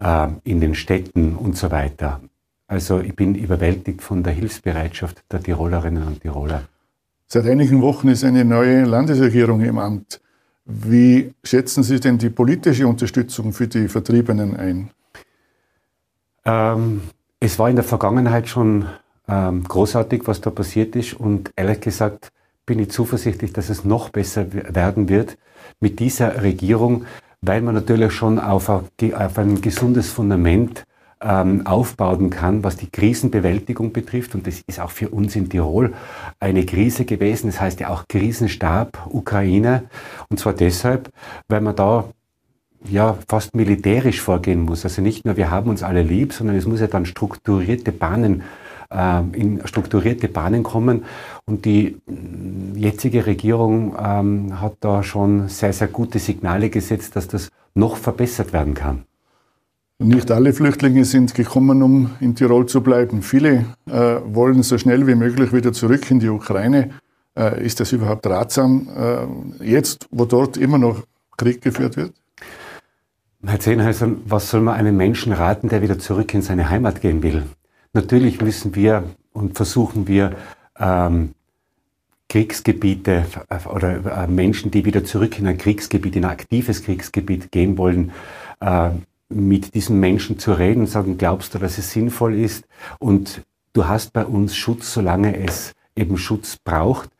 in 0.00 0.60
den 0.60 0.74
Städten 0.74 1.34
und 1.34 1.56
so 1.56 1.70
weiter. 1.72 2.20
Also 2.68 3.00
ich 3.00 3.16
bin 3.16 3.34
überwältigt 3.34 4.02
von 4.02 4.22
der 4.22 4.32
Hilfsbereitschaft 4.32 5.24
der 5.32 5.42
Tirolerinnen 5.42 6.04
und 6.04 6.20
Tiroler. 6.20 6.62
Seit 7.26 7.46
einigen 7.46 7.82
Wochen 7.82 8.08
ist 8.08 8.24
eine 8.24 8.44
neue 8.44 8.84
Landesregierung 8.84 9.60
im 9.62 9.78
Amt. 9.78 10.20
Wie 10.64 11.32
schätzen 11.42 11.82
Sie 11.82 11.98
denn 11.98 12.18
die 12.18 12.30
politische 12.30 12.86
Unterstützung 12.86 13.52
für 13.52 13.66
die 13.66 13.88
Vertriebenen 13.88 14.56
ein? 14.56 14.90
Ähm, 16.44 17.02
es 17.40 17.58
war 17.58 17.70
in 17.70 17.76
der 17.76 17.84
Vergangenheit 17.84 18.48
schon 18.48 18.86
ähm, 19.28 19.64
großartig, 19.64 20.22
was 20.26 20.42
da 20.42 20.50
passiert 20.50 20.94
ist. 20.94 21.14
Und 21.14 21.52
ehrlich 21.56 21.80
gesagt 21.80 22.32
bin 22.66 22.78
ich 22.78 22.90
zuversichtlich, 22.90 23.54
dass 23.54 23.70
es 23.70 23.84
noch 23.84 24.10
besser 24.10 24.46
werden 24.52 25.08
wird 25.08 25.38
mit 25.80 26.00
dieser 26.00 26.42
Regierung, 26.42 27.06
weil 27.40 27.62
man 27.62 27.74
natürlich 27.74 28.12
schon 28.12 28.38
auf 28.38 28.68
ein, 28.68 29.60
gesundes 29.60 30.10
Fundament 30.10 30.84
ähm, 31.20 31.66
aufbauen 31.66 32.30
kann, 32.30 32.62
was 32.64 32.76
die 32.76 32.90
Krisenbewältigung 32.90 33.92
betrifft. 33.92 34.34
Und 34.34 34.46
das 34.46 34.62
ist 34.66 34.80
auch 34.80 34.90
für 34.90 35.08
uns 35.08 35.34
in 35.36 35.48
Tirol 35.48 35.92
eine 36.40 36.64
Krise 36.64 37.04
gewesen. 37.04 37.48
Das 37.48 37.60
heißt 37.60 37.80
ja 37.80 37.90
auch 37.90 38.04
Krisenstab 38.08 39.08
Ukraine. 39.10 39.84
Und 40.28 40.38
zwar 40.38 40.52
deshalb, 40.52 41.10
weil 41.48 41.60
man 41.60 41.74
da 41.76 42.04
ja, 42.88 43.18
fast 43.28 43.54
militärisch 43.54 44.20
vorgehen 44.20 44.60
muss. 44.60 44.84
Also 44.84 45.02
nicht 45.02 45.24
nur, 45.24 45.36
wir 45.36 45.50
haben 45.50 45.70
uns 45.70 45.82
alle 45.82 46.02
lieb, 46.02 46.32
sondern 46.32 46.56
es 46.56 46.66
muss 46.66 46.80
ja 46.80 46.86
dann 46.86 47.06
strukturierte 47.06 47.92
Bahnen 47.92 48.42
in 48.90 49.60
strukturierte 49.66 50.28
Bahnen 50.28 50.62
kommen. 50.62 51.04
Und 51.44 51.66
die 51.66 51.98
jetzige 52.74 53.26
Regierung 53.26 53.94
ähm, 54.02 54.60
hat 54.60 54.76
da 54.80 55.02
schon 55.02 55.48
sehr, 55.48 55.74
sehr 55.74 55.88
gute 55.88 56.18
Signale 56.18 56.70
gesetzt, 56.70 57.14
dass 57.14 57.28
das 57.28 57.50
noch 57.74 57.96
verbessert 57.96 58.52
werden 58.52 58.74
kann. 58.74 59.04
Nicht 60.00 60.30
alle 60.30 60.52
Flüchtlinge 60.52 61.04
sind 61.04 61.34
gekommen, 61.34 61.82
um 61.82 62.12
in 62.20 62.36
Tirol 62.36 62.66
zu 62.66 62.82
bleiben. 62.82 63.22
Viele 63.22 63.64
äh, 63.86 64.20
wollen 64.24 64.62
so 64.62 64.78
schnell 64.78 65.08
wie 65.08 65.16
möglich 65.16 65.52
wieder 65.52 65.72
zurück 65.72 66.08
in 66.10 66.20
die 66.20 66.28
Ukraine. 66.28 66.90
Äh, 67.36 67.64
ist 67.64 67.80
das 67.80 67.90
überhaupt 67.90 68.24
ratsam, 68.28 68.88
äh, 68.96 69.64
jetzt, 69.64 70.06
wo 70.12 70.24
dort 70.24 70.56
immer 70.56 70.78
noch 70.78 71.02
Krieg 71.36 71.62
geführt 71.62 71.96
wird? 71.96 72.12
Herr 73.44 73.58
Zehnhäuser, 73.58 74.12
was 74.24 74.50
soll 74.50 74.60
man 74.60 74.74
einem 74.74 74.96
Menschen 74.96 75.32
raten, 75.32 75.68
der 75.68 75.82
wieder 75.82 75.98
zurück 75.98 76.32
in 76.32 76.42
seine 76.42 76.70
Heimat 76.70 77.00
gehen 77.00 77.22
will? 77.24 77.44
Natürlich 77.92 78.40
müssen 78.40 78.74
wir 78.74 79.04
und 79.32 79.56
versuchen 79.56 80.06
wir, 80.06 80.36
ähm, 80.78 81.34
Kriegsgebiete 82.28 83.24
oder 83.72 84.24
äh, 84.24 84.26
Menschen, 84.26 84.70
die 84.70 84.84
wieder 84.84 85.04
zurück 85.04 85.38
in 85.38 85.46
ein 85.46 85.56
Kriegsgebiet, 85.56 86.14
in 86.14 86.26
ein 86.26 86.30
aktives 86.30 86.82
Kriegsgebiet 86.82 87.50
gehen 87.50 87.78
wollen, 87.78 88.12
äh, 88.60 88.90
mit 89.30 89.74
diesen 89.74 89.98
Menschen 89.98 90.38
zu 90.38 90.52
reden 90.52 90.80
und 90.80 90.86
sagen, 90.88 91.16
glaubst 91.16 91.54
du, 91.54 91.58
dass 91.58 91.78
es 91.78 91.90
sinnvoll 91.90 92.34
ist? 92.34 92.66
Und 92.98 93.42
du 93.72 93.86
hast 93.86 94.12
bei 94.12 94.24
uns 94.26 94.56
Schutz, 94.56 94.92
solange 94.92 95.38
es 95.38 95.72
eben 95.96 96.18
Schutz 96.18 96.56
braucht. 96.56 97.10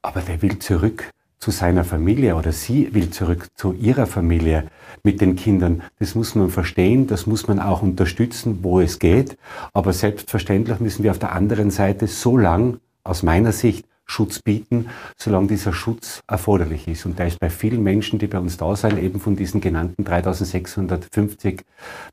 Aber 0.00 0.20
der 0.20 0.40
will 0.40 0.58
zurück 0.58 1.10
zu 1.38 1.50
seiner 1.50 1.84
Familie 1.84 2.36
oder 2.36 2.52
sie 2.52 2.94
will 2.94 3.10
zurück 3.10 3.48
zu 3.54 3.74
ihrer 3.74 4.06
Familie 4.06 4.68
mit 5.02 5.20
den 5.20 5.36
Kindern. 5.36 5.82
Das 5.98 6.14
muss 6.14 6.34
man 6.34 6.50
verstehen, 6.50 7.06
das 7.06 7.26
muss 7.26 7.48
man 7.48 7.58
auch 7.58 7.82
unterstützen, 7.82 8.60
wo 8.62 8.80
es 8.80 8.98
geht. 8.98 9.36
Aber 9.72 9.92
selbstverständlich 9.92 10.80
müssen 10.80 11.02
wir 11.02 11.10
auf 11.10 11.18
der 11.18 11.32
anderen 11.32 11.70
Seite 11.70 12.06
so 12.06 12.36
lang, 12.36 12.78
aus 13.02 13.22
meiner 13.22 13.52
Sicht, 13.52 13.86
Schutz 14.06 14.40
bieten, 14.40 14.88
solange 15.16 15.48
dieser 15.48 15.72
Schutz 15.72 16.22
erforderlich 16.26 16.86
ist. 16.88 17.06
Und 17.06 17.18
da 17.18 17.24
ist 17.24 17.40
bei 17.40 17.50
vielen 17.50 17.82
Menschen, 17.82 18.18
die 18.18 18.26
bei 18.26 18.38
uns 18.38 18.56
da 18.56 18.76
sind, 18.76 18.98
eben 18.98 19.18
von 19.18 19.34
diesen 19.34 19.60
genannten 19.60 20.04
3650 20.04 21.62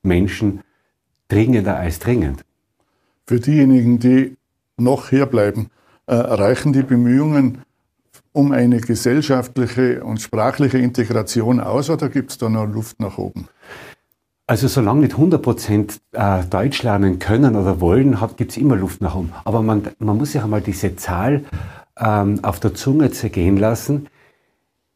Menschen 0.01 0.61
dringender 1.27 1.77
als 1.77 1.99
dringend. 1.99 2.43
Für 3.27 3.39
diejenigen, 3.39 3.99
die 3.99 4.37
noch 4.77 5.09
hier 5.09 5.25
bleiben, 5.25 5.69
äh, 6.07 6.15
reichen 6.15 6.73
die 6.73 6.83
Bemühungen 6.83 7.63
um 8.33 8.51
eine 8.51 8.79
gesellschaftliche 8.79 10.03
und 10.03 10.21
sprachliche 10.21 10.77
Integration 10.77 11.59
aus 11.59 11.89
oder 11.89 12.09
gibt 12.09 12.31
es 12.31 12.37
da 12.37 12.49
noch 12.49 12.65
Luft 12.65 12.99
nach 12.99 13.17
oben? 13.17 13.47
Also 14.47 14.67
solange 14.67 15.01
nicht 15.01 15.15
100% 15.15 15.99
äh, 16.11 16.43
Deutsch 16.45 16.83
lernen 16.83 17.19
können 17.19 17.55
oder 17.55 17.79
wollen, 17.79 18.17
gibt 18.35 18.51
es 18.51 18.57
immer 18.57 18.75
Luft 18.75 19.01
nach 19.01 19.15
oben. 19.15 19.31
Aber 19.45 19.61
man, 19.61 19.83
man 19.99 20.17
muss 20.17 20.33
sich 20.33 20.43
einmal 20.43 20.61
diese 20.61 20.95
Zahl 20.97 21.45
ähm, 21.97 22.39
auf 22.43 22.59
der 22.59 22.73
Zunge 22.73 23.11
zergehen 23.11 23.57
lassen. 23.57 24.07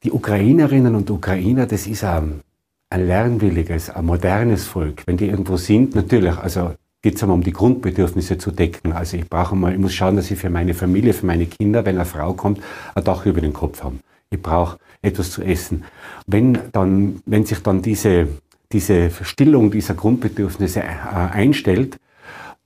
Die 0.04 0.12
Ukrainerinnen 0.12 0.96
und 0.96 1.10
Ukrainer, 1.10 1.68
das 1.68 1.88
ist 1.88 2.04
ein, 2.04 2.42
ein 2.90 3.08
lernwilliges, 3.08 3.90
ein 3.90 4.06
modernes 4.06 4.66
Volk. 4.66 5.04
Wenn 5.06 5.18
die 5.18 5.28
irgendwo 5.28 5.58
sind, 5.58 5.96
natürlich, 5.96 6.38
also 6.38 6.72
geht 7.06 7.18
es 7.18 7.22
einmal 7.22 7.38
um 7.38 7.44
die 7.44 7.54
Grundbedürfnisse 7.54 8.40
zu 8.40 8.50
decken. 8.50 8.92
Also 8.92 9.16
ich 9.16 9.30
brauche 9.30 9.56
mal, 9.56 9.74
ich 9.74 9.78
muss 9.78 9.94
schauen, 9.94 10.16
dass 10.16 10.32
ich 10.32 10.40
für 10.40 10.50
meine 10.50 10.74
Familie, 10.74 11.14
für 11.14 11.28
meine 11.28 11.46
Kinder, 11.46 11.86
wenn 11.86 11.98
eine 11.98 12.06
Frau 12.06 12.34
kommt, 12.34 12.60
ein 12.96 13.04
Dach 13.04 13.28
über 13.28 13.42
den 13.42 13.54
Kopf 13.54 13.84
habe. 13.84 13.98
Ich 14.32 14.42
brauche 14.42 14.80
etwas 15.04 15.30
zu 15.30 15.44
essen. 15.44 15.84
Wenn 16.26 16.58
dann, 16.72 17.22
wenn 17.28 17.46
sich 17.46 17.60
dann 17.60 17.84
diese, 17.84 18.28
diese 18.72 19.12
Stillung 19.22 19.70
dieser 19.70 19.94
Grundbedürfnisse 19.94 20.80
äh, 20.80 20.86
einstellt, 21.32 22.00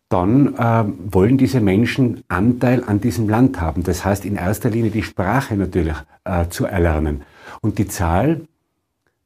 dann 0.08 0.56
äh, 0.56 0.86
wollen 1.13 1.38
diese 1.38 1.60
Menschen 1.60 2.23
Anteil 2.30 2.86
an 2.86 3.02
diesem 3.02 3.28
Land 3.28 3.60
haben. 3.60 3.84
Das 3.84 4.06
heißt 4.06 4.23
in 4.23 4.38
erster 4.38 4.69
Linie 4.69 4.91
die 4.91 5.04
Sprache 5.04 5.58
natürlich 5.58 5.97
äh, 6.23 6.47
zu 6.47 6.65
erlernen. 6.65 7.23
Und 7.60 7.78
die 7.78 7.89
Zahl, 7.89 8.39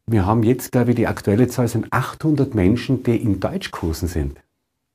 wir 0.07 0.25
haben 0.25 0.41
jetzt, 0.41 0.71
glaube 0.71 0.89
ich, 0.89 0.95
die 0.95 1.05
aktuelle 1.05 1.49
Zahl 1.49 1.67
sind 1.67 1.93
800 1.93 2.55
Menschen, 2.55 3.03
die 3.03 3.17
in 3.17 3.39
Deutschkursen 3.39 4.07
sind. 4.07 4.39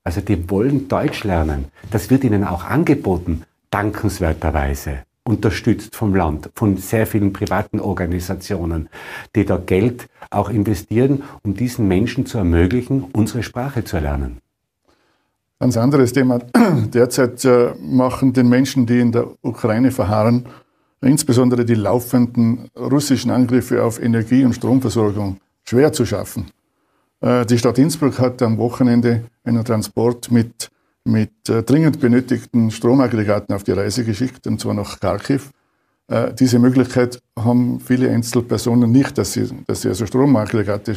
Also 0.09 0.23
die 0.23 0.49
wollen 0.49 0.89
Deutsch 0.89 1.25
lernen. 1.25 1.67
Das 1.91 2.09
wird 2.09 2.25
ihnen 2.25 2.43
auch 2.43 2.65
angeboten, 2.65 3.43
dankenswerterweise 3.69 5.01
unterstützt 5.23 5.95
vom 5.95 6.15
Land, 6.15 6.49
von 6.55 6.79
sehr 6.79 7.07
vielen 7.07 7.35
privaten 7.35 7.79
Organisationen, 7.79 8.89
die 9.37 9.45
da 9.45 9.59
Geld 9.59 10.09
auch 10.31 10.49
investieren, 10.49 11.25
um 11.43 11.53
diesen 11.53 11.89
Menschen 11.89 12.25
zu 12.25 12.39
ermöglichen, 12.39 13.05
unsere 13.13 13.43
Sprache 13.43 13.85
zu 13.85 13.97
erlernen. 13.97 14.39
Ganz 15.61 15.77
anderes 15.77 16.15
Thema. 16.15 16.39
Derzeit 16.95 17.45
äh, 17.45 17.75
machen 17.79 18.33
den 18.33 18.49
Menschen, 18.49 18.87
die 18.87 19.01
in 19.01 19.13
der 19.13 19.27
Ukraine 19.43 19.91
verharren, 19.91 20.47
insbesondere 21.03 21.67
die 21.67 21.75
laufenden 21.75 22.71
russischen 22.75 23.31
Angriffe 23.31 23.85
auf 23.85 24.01
Energie- 24.03 24.47
und 24.47 24.55
Stromversorgung 24.55 25.37
schwer 25.65 25.93
zu 25.93 26.07
schaffen. 26.07 26.47
Äh, 27.21 27.47
die 27.47 27.59
Stadt 27.59 27.79
Innsbruck 27.79 28.19
hat 28.19 28.43
am 28.43 28.59
Wochenende 28.59 29.25
einen 29.45 29.65
Transport 29.65 30.31
mit, 30.31 30.71
mit 31.05 31.49
äh, 31.49 31.63
dringend 31.63 32.01
benötigten 32.01 32.71
Stromaggregaten 32.71 33.55
auf 33.55 33.65
die 33.65 33.73
Reise 33.73 34.05
geschickt, 34.05 34.47
und 34.47 34.61
zwar 34.61 34.75
nach 34.75 35.01
Kharkiv. 35.01 35.51
Diese 36.41 36.59
Möglichkeit 36.59 37.21
haben 37.39 37.81
viele 37.81 38.11
Einzelpersonen 38.11 38.91
nicht, 38.91 39.19
dass 39.19 39.35
sie, 39.35 39.47
dass 39.67 39.83
sie 39.83 39.89
also 39.89 40.07
Stromaggregate 40.07 40.95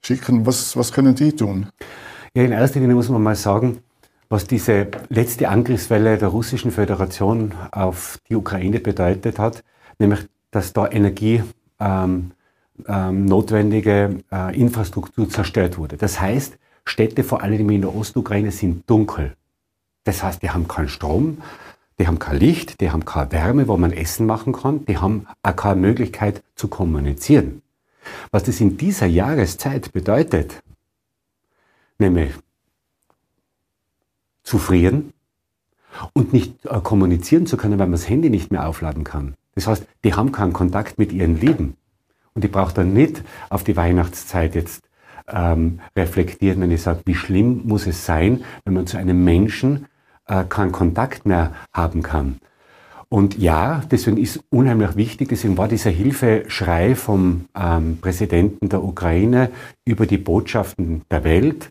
schicken. 0.00 0.46
Was, 0.46 0.76
was 0.76 0.92
können 0.92 1.16
die 1.16 1.32
tun? 1.32 1.66
Ja, 2.34 2.44
in 2.44 2.52
erster 2.52 2.78
Linie 2.78 2.94
muss 2.94 3.08
man 3.08 3.20
mal 3.20 3.34
sagen, 3.34 3.78
was 4.28 4.46
diese 4.46 4.86
letzte 5.08 5.48
Angriffswelle 5.48 6.18
der 6.18 6.28
Russischen 6.28 6.70
Föderation 6.70 7.52
auf 7.72 8.18
die 8.28 8.36
Ukraine 8.36 8.78
bedeutet 8.78 9.40
hat, 9.40 9.64
nämlich 9.98 10.20
dass 10.52 10.72
da 10.72 10.88
Energie 10.88 11.42
ähm, 11.80 12.30
ähm, 12.86 13.24
notwendige 13.24 14.18
äh, 14.32 14.58
Infrastruktur 14.58 15.28
zerstört 15.28 15.78
wurde. 15.78 15.96
Das 15.96 16.20
heißt, 16.20 16.58
Städte, 16.84 17.24
vor 17.24 17.42
allem 17.42 17.70
in 17.70 17.82
der 17.82 17.94
Ostukraine, 17.94 18.50
sind 18.50 18.88
dunkel. 18.88 19.36
Das 20.04 20.22
heißt, 20.22 20.42
die 20.42 20.50
haben 20.50 20.68
keinen 20.68 20.88
Strom, 20.88 21.38
die 21.98 22.06
haben 22.06 22.18
kein 22.18 22.38
Licht, 22.38 22.80
die 22.80 22.90
haben 22.90 23.04
keine 23.04 23.32
Wärme, 23.32 23.68
wo 23.68 23.76
man 23.76 23.92
Essen 23.92 24.26
machen 24.26 24.52
kann, 24.52 24.84
die 24.86 24.98
haben 24.98 25.26
auch 25.42 25.56
keine 25.56 25.80
Möglichkeit 25.80 26.42
zu 26.56 26.68
kommunizieren. 26.68 27.62
Was 28.30 28.42
das 28.42 28.60
in 28.60 28.76
dieser 28.76 29.06
Jahreszeit 29.06 29.92
bedeutet, 29.92 30.62
nämlich 31.98 32.32
zu 34.42 34.58
frieren 34.58 35.12
und 36.12 36.32
nicht 36.32 36.66
äh, 36.66 36.80
kommunizieren 36.80 37.46
zu 37.46 37.56
können, 37.56 37.78
weil 37.78 37.86
man 37.86 37.92
das 37.92 38.08
Handy 38.08 38.28
nicht 38.28 38.50
mehr 38.50 38.68
aufladen 38.68 39.04
kann. 39.04 39.34
Das 39.54 39.66
heißt, 39.66 39.86
die 40.02 40.14
haben 40.14 40.32
keinen 40.32 40.52
Kontakt 40.52 40.98
mit 40.98 41.12
ihren 41.12 41.40
Lieben. 41.40 41.76
Und 42.34 42.44
ich 42.44 42.50
brauche 42.50 42.74
dann 42.74 42.92
nicht 42.92 43.22
auf 43.48 43.64
die 43.64 43.76
Weihnachtszeit 43.76 44.54
jetzt 44.54 44.84
ähm, 45.28 45.80
reflektieren, 45.96 46.60
wenn 46.60 46.70
ich 46.70 46.82
sage, 46.82 47.00
wie 47.04 47.14
schlimm 47.14 47.62
muss 47.64 47.86
es 47.86 48.04
sein, 48.04 48.44
wenn 48.64 48.74
man 48.74 48.86
zu 48.86 48.96
einem 48.96 49.24
Menschen 49.24 49.86
äh, 50.26 50.44
keinen 50.44 50.72
Kontakt 50.72 51.26
mehr 51.26 51.52
haben 51.72 52.02
kann. 52.02 52.38
Und 53.08 53.38
ja, 53.38 53.82
deswegen 53.90 54.16
ist 54.16 54.40
unheimlich 54.50 54.96
wichtig, 54.96 55.28
deswegen 55.28 55.56
war 55.56 55.68
dieser 55.68 55.90
Hilfeschrei 55.90 56.96
vom 56.96 57.44
ähm, 57.54 57.98
Präsidenten 58.00 58.68
der 58.68 58.82
Ukraine 58.82 59.50
über 59.84 60.06
die 60.06 60.18
Botschaften 60.18 61.02
der 61.10 61.22
Welt, 61.22 61.70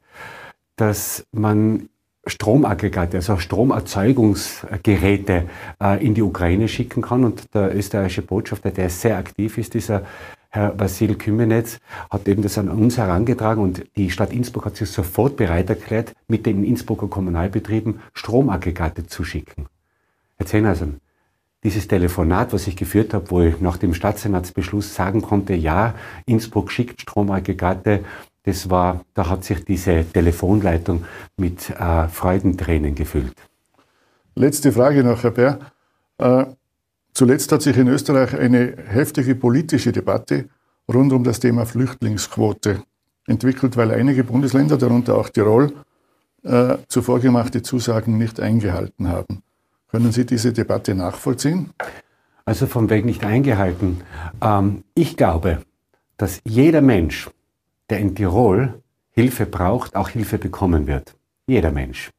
dass 0.78 1.26
man 1.34 1.89
Stromaggregate, 2.26 3.17
also 3.17 3.38
Stromerzeugungsgeräte 3.38 5.43
äh, 5.82 6.06
in 6.06 6.13
die 6.13 6.21
Ukraine 6.21 6.69
schicken 6.69 7.02
kann. 7.02 7.26
Und 7.26 7.54
der 7.54 7.76
österreichische 7.76 8.21
Botschafter, 8.21 8.71
der 8.71 8.89
sehr 8.89 9.17
aktiv 9.17 9.58
ist, 9.58 9.73
dieser 9.73 10.04
Herr 10.56 10.80
Vasil 10.80 11.16
Kümenetz, 11.16 11.80
hat 12.10 12.28
eben 12.28 12.44
das 12.44 12.58
an 12.58 12.70
uns 12.70 12.98
herangetragen 12.98 13.63
und 13.63 13.86
die 13.98 14.12
Stadt 14.12 14.32
Innsbruck 14.32 14.66
hat 14.66 14.76
sich 14.76 14.89
sofort 14.89 15.36
bereit 15.36 15.70
erklärt, 15.70 16.13
mit 16.28 16.46
den 16.46 16.63
Innsbrucker 16.63 17.08
Kommunalbetrieben 17.08 18.02
Stromaggregate 18.13 19.08
zu 19.08 19.24
schicken. 19.24 19.66
Herr 20.38 20.46
Zehnersen, 20.46 21.02
dieses 21.63 21.88
Telefonat, 21.88 22.54
was 22.54 22.68
ich 22.68 22.76
geführt 22.76 23.13
habe, 23.13 23.32
wo 23.32 23.42
ich 23.42 23.62
nach 23.62 23.78
dem 23.78 23.94
Stadtsenatsbeschluss 23.94 24.94
sagen 24.94 25.22
konnte, 25.22 25.56
ja, 25.56 25.96
Innsbruck 26.26 26.72
schickt 26.72 27.02
Stromaggregate 27.02 28.02
das 28.44 28.70
war, 28.70 29.06
da 29.13 29.30
hat 29.30 29.46
sich 29.46 29.63
diese 29.63 30.04
Telefonleitung 30.04 31.06
mit 31.38 31.70
äh, 31.70 32.08
Freudentränen 32.10 32.94
gefüllt. 32.94 33.36
Letzte 34.36 34.74
Frage 34.74 35.04
noch, 35.04 35.24
Herr 35.24 35.32
Bär. 35.32 35.60
Äh, 36.18 36.46
zuletzt 37.13 37.52
hat 37.52 37.62
sich 37.62 37.78
in 37.78 37.88
Österreich 37.88 38.34
eine 38.38 38.76
heftige 38.88 39.36
politische 39.36 39.91
Debatte 39.91 40.49
rund 40.91 41.13
um 41.13 41.23
das 41.23 41.39
Thema 41.39 41.65
Flüchtlingsquote 41.65 42.84
entwickelt, 43.28 43.78
weil 43.78 43.91
einige 43.91 44.23
Bundesländer, 44.23 44.78
darunter 44.78 45.17
auch 45.17 45.30
Tirol, 45.30 45.73
äh, 46.43 46.78
zuvor 46.88 47.19
gemachte 47.19 47.62
Zusagen 47.62 48.17
nicht 48.17 48.39
eingehalten 48.39 49.08
haben. 49.08 49.43
Können 49.89 50.12
Sie 50.12 50.26
diese 50.26 50.52
Debatte 50.52 50.95
nachvollziehen? 50.95 51.69
Also 52.45 52.67
vom 52.67 52.89
Weg 52.89 53.06
nicht 53.06 53.23
eingehalten. 53.23 54.02
Ähm, 54.41 54.84
ich 54.95 55.15
glaube, 55.15 55.60
dass 56.17 56.41
jeder 56.45 56.82
Mensch, 56.82 57.30
der 57.89 57.99
in 57.99 58.15
Tirol 58.15 58.82
Hilfe 59.12 59.45
braucht, 59.45 59.95
auch 59.95 60.10
Hilfe 60.10 60.38
bekommen 60.38 60.88
wird. 60.88 61.15
Jeder 61.45 61.71
Mensch. 61.71 62.10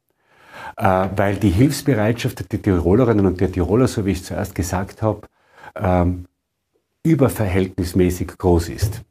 Äh, 0.76 1.08
weil 1.16 1.36
die 1.36 1.50
Hilfsbereitschaft 1.50 2.52
der 2.52 2.62
Tirolerinnen 2.62 3.26
und 3.26 3.40
der 3.40 3.52
Tiroler, 3.52 3.86
so 3.86 4.04
wie 4.06 4.12
ich 4.12 4.24
zuerst 4.24 4.54
gesagt 4.54 5.02
habe, 5.02 5.22
ähm, 5.76 6.26
überverhältnismäßig 7.04 8.38
groß 8.38 8.70
ist. 8.70 9.02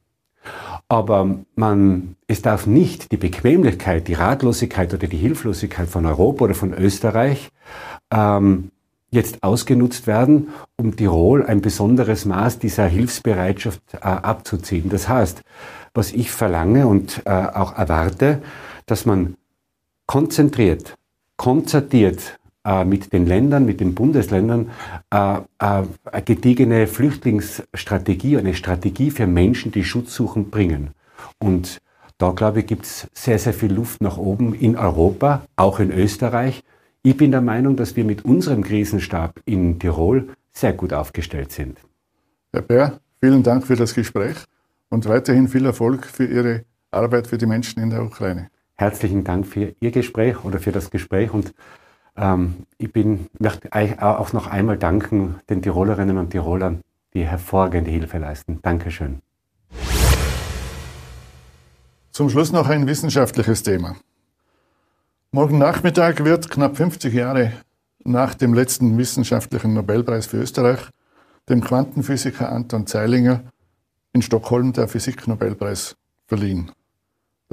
Aber 0.90 1.40
man, 1.56 2.16
es 2.28 2.42
darf 2.42 2.68
nicht 2.68 3.12
die 3.12 3.18
Bequemlichkeit, 3.18 4.08
die 4.08 4.14
Ratlosigkeit 4.14 4.94
oder 4.94 5.08
die 5.08 5.18
Hilflosigkeit 5.18 5.88
von 5.88 6.06
Europa 6.06 6.46
oder 6.46 6.56
von 6.56 6.74
Österreich 6.74 7.50
ähm, 8.12 8.72
jetzt 9.10 9.42
ausgenutzt 9.44 10.08
werden, 10.08 10.50
um 10.76 10.96
Tirol 10.96 11.46
ein 11.46 11.62
besonderes 11.62 12.26
Maß 12.26 12.60
dieser 12.60 12.88
Hilfsbereitschaft 12.88 13.82
äh, 13.94 13.98
abzuziehen. 14.00 14.90
Das 14.90 15.08
heißt, 15.08 15.44
was 15.94 16.12
ich 16.12 16.32
verlange 16.32 16.88
und 16.88 17.22
äh, 17.26 17.30
auch 17.30 17.78
erwarte, 17.78 18.42
dass 18.86 19.06
man 19.06 19.38
konzentriert, 20.08 20.98
konzertiert 21.44 22.40
äh, 22.64 22.86
mit 22.86 23.12
den 23.12 23.26
Ländern, 23.26 23.66
mit 23.66 23.82
den 23.82 23.94
Bundesländern 23.96 24.72
äh, 25.14 25.40
äh, 25.40 25.42
eine 25.60 26.24
gediegene 26.24 26.88
Flüchtlingsstrategie, 26.88 28.38
eine 28.38 28.54
Strategie 28.54 29.12
für 29.12 29.28
Menschen, 29.28 29.74
die 29.74 29.84
Schutz 29.84 30.16
suchen, 30.16 30.50
bringen. 30.50 30.92
Und 31.40 31.82
da, 32.18 32.32
glaube 32.32 32.62
ich, 32.62 32.68
gibt 32.68 32.86
es 32.86 33.10
sehr, 33.14 33.40
sehr 33.40 33.54
viel 33.54 33.74
Luft 33.74 34.02
nach 34.02 34.18
oben 34.18 34.54
in 34.54 34.78
Europa, 34.78 35.44
auch 35.58 35.82
in 35.82 35.92
Österreich. 35.92 36.64
Ich 37.02 37.18
bin 37.18 37.32
der 37.32 37.42
Meinung, 37.42 37.76
dass 37.76 37.98
wir 37.98 38.06
mit 38.06 38.24
unserem 38.24 38.64
Krisenstab 38.64 39.42
in 39.44 39.80
Tirol 39.80 40.30
sehr 40.54 40.72
gut 40.72 40.94
aufgestellt 40.94 41.52
sind. 41.52 41.78
Herr 42.54 42.62
Bär, 42.62 43.02
vielen 43.20 43.44
Dank 43.44 43.68
für 43.68 43.76
das 43.76 43.94
Gespräch 43.94 44.38
und 44.88 45.10
weiterhin 45.10 45.50
viel 45.50 45.66
Erfolg 45.66 46.06
für 46.06 46.26
Ihre 46.26 46.64
Arbeit 46.90 47.28
für 47.28 47.38
die 47.38 47.48
Menschen 47.48 47.84
in 47.84 47.90
der 47.90 48.02
Ukraine. 48.02 48.48
Herzlichen 48.76 49.24
Dank 49.24 49.46
für 49.46 49.76
Ihr 49.80 49.92
Gespräch 49.92 50.44
oder 50.44 50.60
für 50.60 50.72
das 50.72 50.90
Gespräch 50.90 51.32
und 51.32 51.54
ähm, 52.16 52.66
ich 52.78 52.92
bin, 52.92 53.28
möchte 53.40 53.70
auch 54.02 54.34
noch 54.34 54.48
einmal 54.48 54.78
danken 54.78 55.40
den 55.50 55.62
Tirolerinnen 55.62 56.18
und 56.18 56.32
Tirolern, 56.32 56.82
die 57.14 57.26
hervorragende 57.26 57.92
Hilfe 57.92 58.18
leisten. 58.18 58.60
Dankeschön. 58.62 59.22
Zum 62.12 62.30
Schluss 62.30 62.52
noch 62.52 62.70
ein 62.70 62.86
wissenschaftliches 62.86 63.64
Thema. 63.64 63.96
Morgen 65.32 65.58
Nachmittag 65.58 66.24
wird 66.24 66.50
knapp 66.50 66.78
50 66.78 67.12
Jahre 67.14 67.54
nach 68.04 68.36
dem 68.36 68.54
letzten 68.54 68.98
wissenschaftlichen 68.98 69.74
Nobelpreis 69.74 70.28
für 70.28 70.38
Österreich 70.38 70.80
dem 71.50 71.62
Quantenphysiker 71.62 72.52
Anton 72.52 72.88
Zeilinger 72.88 73.44
in 74.14 74.22
Stockholm 74.22 74.74
der 74.74 74.88
Physik-Nobelpreis 74.88 75.96
verliehen. 76.28 76.72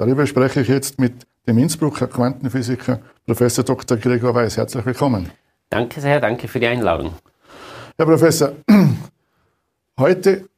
Darüber 0.01 0.25
spreche 0.25 0.61
ich 0.61 0.67
jetzt 0.67 0.99
mit 0.99 1.27
dem 1.45 1.59
Innsbrucker 1.59 2.07
Quantenphysiker 2.07 3.01
Professor 3.23 3.63
Dr. 3.63 3.97
Gregor 3.97 4.33
Weiß. 4.33 4.57
Herzlich 4.57 4.83
willkommen. 4.83 5.29
Danke 5.69 6.01
sehr, 6.01 6.19
danke 6.19 6.47
für 6.47 6.59
die 6.59 6.65
Einladung. 6.65 7.13
Herr 7.99 8.07
Professor, 8.07 8.53
heute 9.99 10.49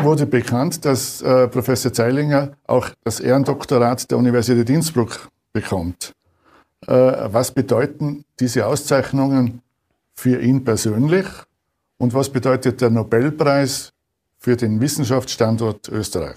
wurde 0.00 0.24
bekannt, 0.24 0.84
dass 0.84 1.20
äh, 1.20 1.48
Professor 1.48 1.92
Zeilinger 1.92 2.52
auch 2.68 2.90
das 3.02 3.18
Ehrendoktorat 3.18 4.08
der 4.08 4.18
Universität 4.18 4.70
Innsbruck 4.70 5.28
bekommt. 5.52 6.12
Äh, 6.86 6.92
was 6.92 7.50
bedeuten 7.50 8.24
diese 8.38 8.66
Auszeichnungen 8.66 9.62
für 10.14 10.40
ihn 10.40 10.62
persönlich 10.62 11.26
und 11.98 12.14
was 12.14 12.28
bedeutet 12.28 12.80
der 12.80 12.90
Nobelpreis 12.90 13.92
für 14.38 14.56
den 14.56 14.80
Wissenschaftsstandort 14.80 15.88
Österreich? 15.88 16.36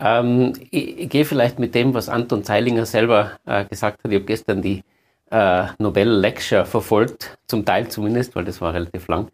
Ähm, 0.00 0.54
ich, 0.70 0.98
ich, 0.98 1.08
gehe 1.10 1.24
vielleicht 1.24 1.58
mit 1.58 1.74
dem, 1.74 1.94
was 1.94 2.08
Anton 2.08 2.42
Zeilinger 2.44 2.86
selber 2.86 3.32
äh, 3.46 3.64
gesagt 3.64 4.02
hat. 4.02 4.10
Ich 4.10 4.16
habe 4.16 4.24
gestern 4.24 4.62
die 4.62 4.82
äh, 5.30 5.66
Nobel 5.78 6.08
Lecture 6.08 6.64
verfolgt, 6.64 7.38
zum 7.46 7.64
Teil 7.64 7.88
zumindest, 7.88 8.34
weil 8.34 8.44
das 8.44 8.60
war 8.60 8.74
relativ 8.74 9.08
lang. 9.08 9.30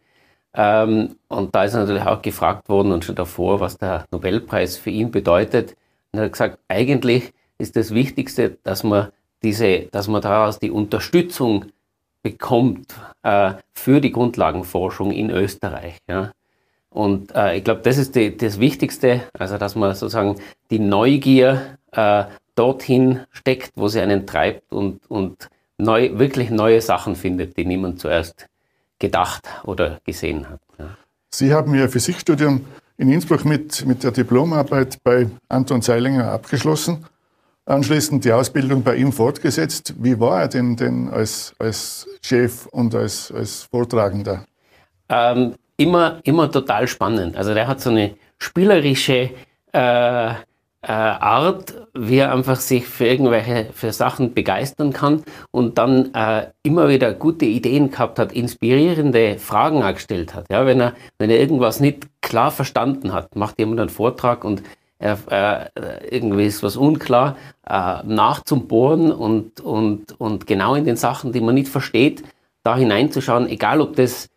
Ähm, 0.55 1.17
und 1.29 1.55
da 1.55 1.65
ist 1.65 1.75
natürlich 1.75 2.03
auch 2.03 2.23
gefragt 2.23 2.69
worden 2.69 2.93
und 2.93 3.05
schon 3.05 3.15
davor, 3.15 3.61
was 3.61 3.79
der 3.79 4.07
Nobelpreis 4.11 4.77
für 4.77 4.91
ihn 4.91 5.11
bedeutet. 5.11 5.77
Und 6.13 6.21
er 6.21 6.25
hat 6.25 6.33
gesagt, 6.33 6.59
eigentlich 6.69 7.33
ist 7.59 7.77
das 7.77 7.95
Wichtigste, 7.95 8.59
dass 8.63 8.83
man 8.83 9.09
diese, 9.43 9.83
dass 9.93 10.09
man 10.09 10.23
daraus 10.23 10.59
die 10.59 10.71
Unterstützung 10.71 11.67
bekommt 12.23 12.95
äh, 13.23 13.53
für 13.73 14.01
die 14.01 14.11
Grundlagenforschung 14.11 15.13
in 15.13 15.31
Österreich. 15.31 15.99
Ja. 16.09 16.33
Und 16.97 17.35
äh, 17.35 17.59
ich 17.59 17.65
glaube, 17.65 17.83
das 17.83 17.99
ist 17.99 18.15
die, 18.15 18.35
das 18.35 18.59
Wichtigste, 18.59 19.21
also 19.39 19.59
dass 19.59 19.75
man 19.75 19.95
sozusagen 19.95 20.37
die 20.71 20.79
Neugier 20.79 21.77
äh, 21.93 22.25
dorthin 22.55 23.21
steckt, 23.33 23.73
wo 23.77 23.89
sie 23.89 24.01
einen 24.01 24.27
treibt 24.27 24.73
und, 24.73 25.01
und 25.11 25.51
neu, 25.77 26.19
wirklich 26.19 26.49
neue 26.49 26.81
Sachen 26.81 27.15
findet, 27.15 27.59
die 27.59 27.67
niemand 27.67 28.01
zuerst 28.01 28.47
gedacht 28.99 29.47
oder 29.65 30.01
gesehen 30.07 30.49
hat. 30.49 30.61
Ja. 30.79 30.97
Sie 31.29 31.53
haben 31.53 31.75
Ihr 31.75 31.91
Physikstudium 31.91 32.65
in 32.97 33.13
Innsbruck 33.13 33.45
mit, 33.45 33.85
mit 33.85 34.03
der 34.03 34.13
Diplomarbeit 34.13 34.97
bei 35.05 35.29
Anton 35.51 35.83
Zeilinger 35.83 36.33
abgeschlossen, 36.33 37.05
anschließend 37.67 38.25
die 38.25 38.33
Ausbildung 38.33 38.83
bei 38.83 38.97
ihm 38.97 39.13
fortgesetzt. 39.13 39.93
Wie 39.99 40.19
war 40.19 40.41
er 40.41 40.49
denn, 40.49 40.77
denn 40.77 41.11
als, 41.11 41.55
als 41.59 42.09
Chef 42.23 42.65
und 42.69 42.95
als, 42.95 43.31
als 43.31 43.65
Vortragender? 43.65 44.47
Ähm, 45.11 45.57
immer, 45.77 46.21
immer 46.25 46.51
total 46.51 46.89
spannend. 46.89 47.37
Also 47.37 47.55
der 47.55 47.69
hat 47.69 47.81
so 47.81 47.91
eine 47.91 48.15
spielerische 48.39 49.31
äh, 49.73 50.31
äh, 50.87 50.93
Art, 50.93 51.75
wie 51.95 52.19
er 52.19 52.33
einfach 52.33 52.61
sich 52.61 52.87
für 52.87 53.07
irgendwelche 53.07 53.67
für 53.73 53.93
Sachen 53.93 54.35
begeistern 54.35 54.93
kann 54.93 55.25
und 55.51 55.79
dann 55.79 56.15
äh, 56.15 56.47
immer 56.63 56.89
wieder 56.89 57.13
gute 57.13 57.45
Ideen 57.45 57.91
gehabt 57.91 58.19
hat, 58.19 58.33
inspirierende 58.33 59.39
Fragen 59.39 59.83
auch 59.83 59.95
gestellt 59.95 60.35
hat. 60.35 60.47
Ja, 60.51 60.65
wenn 60.65 60.81
er 60.81 60.93
wenn 61.19 61.31
er 61.31 61.41
irgendwas 61.41 61.81
nicht 61.81 62.07
klar 62.21 62.53
verstanden 62.53 63.13
hat, 63.13 63.35
macht 63.35 63.59
jemand 63.59 63.81
einen 63.81 63.89
Vortrag 63.89 64.45
und 64.45 64.63
er, 64.99 65.19
äh, 65.75 66.09
irgendwie 66.11 66.47
ist 66.47 66.63
was 66.63 66.77
unklar, 66.77 67.37
äh, 67.69 68.03
nachzubohren 68.05 69.13
und, 69.13 69.61
und, 69.61 70.19
und 70.19 70.47
genau 70.47 70.75
in 70.75 70.85
den 70.85 70.97
Sachen, 70.97 71.33
die 71.33 71.41
man 71.41 71.55
nicht 71.55 71.69
versteht, 71.69 72.23
da 72.63 72.77
hineinzuschauen, 72.77 73.49
egal 73.49 73.81
ob 73.81 73.97
das 73.97 74.29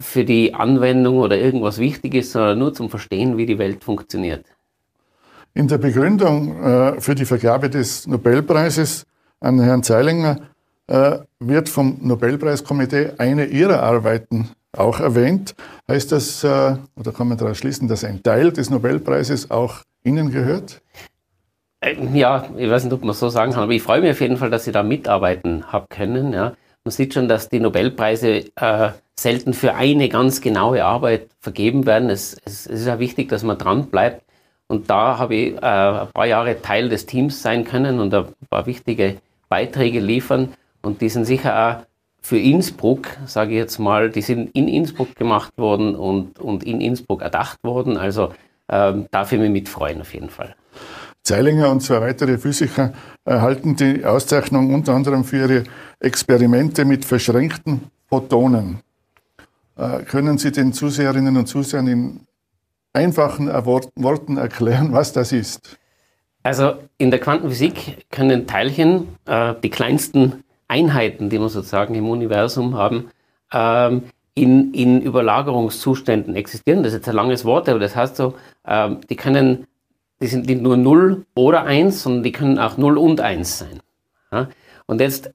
für 0.00 0.24
die 0.24 0.54
Anwendung 0.54 1.18
oder 1.18 1.36
irgendwas 1.36 1.78
wichtig 1.78 2.14
ist, 2.14 2.32
sondern 2.32 2.58
nur 2.58 2.74
zum 2.74 2.90
Verstehen, 2.90 3.36
wie 3.36 3.46
die 3.46 3.58
Welt 3.58 3.84
funktioniert. 3.84 4.44
In 5.54 5.66
der 5.66 5.78
Begründung 5.78 6.62
äh, 6.62 7.00
für 7.00 7.14
die 7.14 7.24
Vergabe 7.24 7.68
des 7.68 8.06
Nobelpreises 8.06 9.06
an 9.40 9.60
Herrn 9.60 9.82
Zeilinger 9.82 10.40
äh, 10.86 11.18
wird 11.40 11.68
vom 11.68 11.98
Nobelpreiskomitee 12.00 13.12
eine 13.18 13.46
Ihrer 13.46 13.82
Arbeiten 13.82 14.50
auch 14.76 15.00
erwähnt. 15.00 15.54
Heißt 15.88 16.12
das, 16.12 16.44
äh, 16.44 16.76
oder 16.96 17.12
kann 17.12 17.28
man 17.28 17.38
daraus 17.38 17.58
schließen, 17.58 17.88
dass 17.88 18.04
ein 18.04 18.22
Teil 18.22 18.52
des 18.52 18.70
Nobelpreises 18.70 19.50
auch 19.50 19.82
Ihnen 20.04 20.30
gehört? 20.30 20.80
Äh, 21.80 21.96
ja, 22.14 22.48
ich 22.56 22.70
weiß 22.70 22.84
nicht, 22.84 22.92
ob 22.92 23.04
man 23.04 23.14
so 23.14 23.28
sagen 23.28 23.52
kann, 23.52 23.64
aber 23.64 23.72
ich 23.72 23.82
freue 23.82 24.00
mich 24.00 24.10
auf 24.10 24.20
jeden 24.20 24.36
Fall, 24.36 24.50
dass 24.50 24.66
ich 24.66 24.72
da 24.72 24.82
mitarbeiten 24.82 25.72
habe 25.72 25.86
können. 25.88 26.32
Ja. 26.32 26.54
Man 26.88 26.92
sieht 26.92 27.12
schon, 27.12 27.28
dass 27.28 27.50
die 27.50 27.60
Nobelpreise 27.60 28.44
äh, 28.56 28.88
selten 29.14 29.52
für 29.52 29.74
eine 29.74 30.08
ganz 30.08 30.40
genaue 30.40 30.86
Arbeit 30.86 31.28
vergeben 31.38 31.84
werden. 31.84 32.08
Es, 32.08 32.34
es, 32.46 32.64
es 32.64 32.80
ist 32.80 32.86
ja 32.86 32.98
wichtig, 32.98 33.28
dass 33.28 33.42
man 33.42 33.58
dran 33.58 33.88
bleibt. 33.88 34.24
Und 34.68 34.88
da 34.88 35.18
habe 35.18 35.34
ich 35.34 35.52
äh, 35.56 35.58
ein 35.60 36.08
paar 36.14 36.24
Jahre 36.24 36.62
Teil 36.62 36.88
des 36.88 37.04
Teams 37.04 37.42
sein 37.42 37.64
können 37.64 38.00
und 38.00 38.14
ein 38.14 38.24
paar 38.48 38.64
wichtige 38.64 39.18
Beiträge 39.50 40.00
liefern. 40.00 40.54
Und 40.80 41.02
die 41.02 41.10
sind 41.10 41.26
sicher 41.26 41.82
auch 41.82 41.86
für 42.22 42.38
Innsbruck, 42.38 43.08
sage 43.26 43.50
ich 43.50 43.58
jetzt 43.58 43.78
mal, 43.78 44.08
die 44.08 44.22
sind 44.22 44.56
in 44.56 44.66
Innsbruck 44.66 45.14
gemacht 45.14 45.52
worden 45.58 45.94
und, 45.94 46.38
und 46.38 46.64
in 46.64 46.80
Innsbruck 46.80 47.20
erdacht 47.20 47.62
worden. 47.64 47.98
Also 47.98 48.32
ähm, 48.70 49.08
darf 49.10 49.30
ich 49.30 49.38
mich 49.38 49.50
mitfreuen 49.50 50.00
auf 50.00 50.14
jeden 50.14 50.30
Fall. 50.30 50.54
Zeilinger 51.22 51.70
und 51.70 51.80
zwei 51.82 52.00
weitere 52.00 52.38
Physiker 52.38 52.92
erhalten 53.24 53.76
die 53.76 54.04
Auszeichnung 54.04 54.72
unter 54.72 54.94
anderem 54.94 55.24
für 55.24 55.38
ihre 55.38 55.64
Experimente 56.00 56.84
mit 56.84 57.04
verschränkten 57.04 57.82
Photonen. 58.08 58.80
Äh, 59.76 60.02
können 60.04 60.38
Sie 60.38 60.52
den 60.52 60.72
Zuseherinnen 60.72 61.36
und 61.36 61.46
Zusehern 61.46 61.86
in 61.86 62.20
einfachen 62.92 63.48
Worten 63.48 64.36
erklären, 64.38 64.92
was 64.92 65.12
das 65.12 65.32
ist? 65.32 65.78
Also 66.42 66.74
in 66.96 67.10
der 67.10 67.20
Quantenphysik 67.20 68.06
können 68.10 68.46
Teilchen, 68.46 69.08
äh, 69.26 69.54
die 69.62 69.70
kleinsten 69.70 70.44
Einheiten, 70.66 71.30
die 71.30 71.38
wir 71.38 71.48
sozusagen 71.48 71.94
im 71.94 72.08
Universum 72.08 72.74
haben, 72.74 73.10
ähm, 73.52 74.04
in, 74.34 74.72
in 74.72 75.02
Überlagerungszuständen 75.02 76.36
existieren. 76.36 76.82
Das 76.82 76.92
ist 76.92 77.00
jetzt 77.00 77.08
ein 77.08 77.14
langes 77.14 77.44
Wort, 77.44 77.68
aber 77.68 77.78
das 77.78 77.96
heißt 77.96 78.16
so, 78.16 78.34
ähm, 78.66 78.98
die 79.08 79.16
können, 79.16 79.66
die 80.20 80.26
sind 80.26 80.46
nicht 80.46 80.60
nur 80.60 80.76
0 80.76 81.26
oder 81.34 81.64
1, 81.64 82.02
sondern 82.02 82.22
die 82.22 82.32
können 82.32 82.58
auch 82.58 82.76
0 82.76 82.98
und 82.98 83.20
1 83.20 83.58
sein. 83.58 83.80
Ja? 84.32 84.48
Und 84.86 85.00
jetzt 85.00 85.30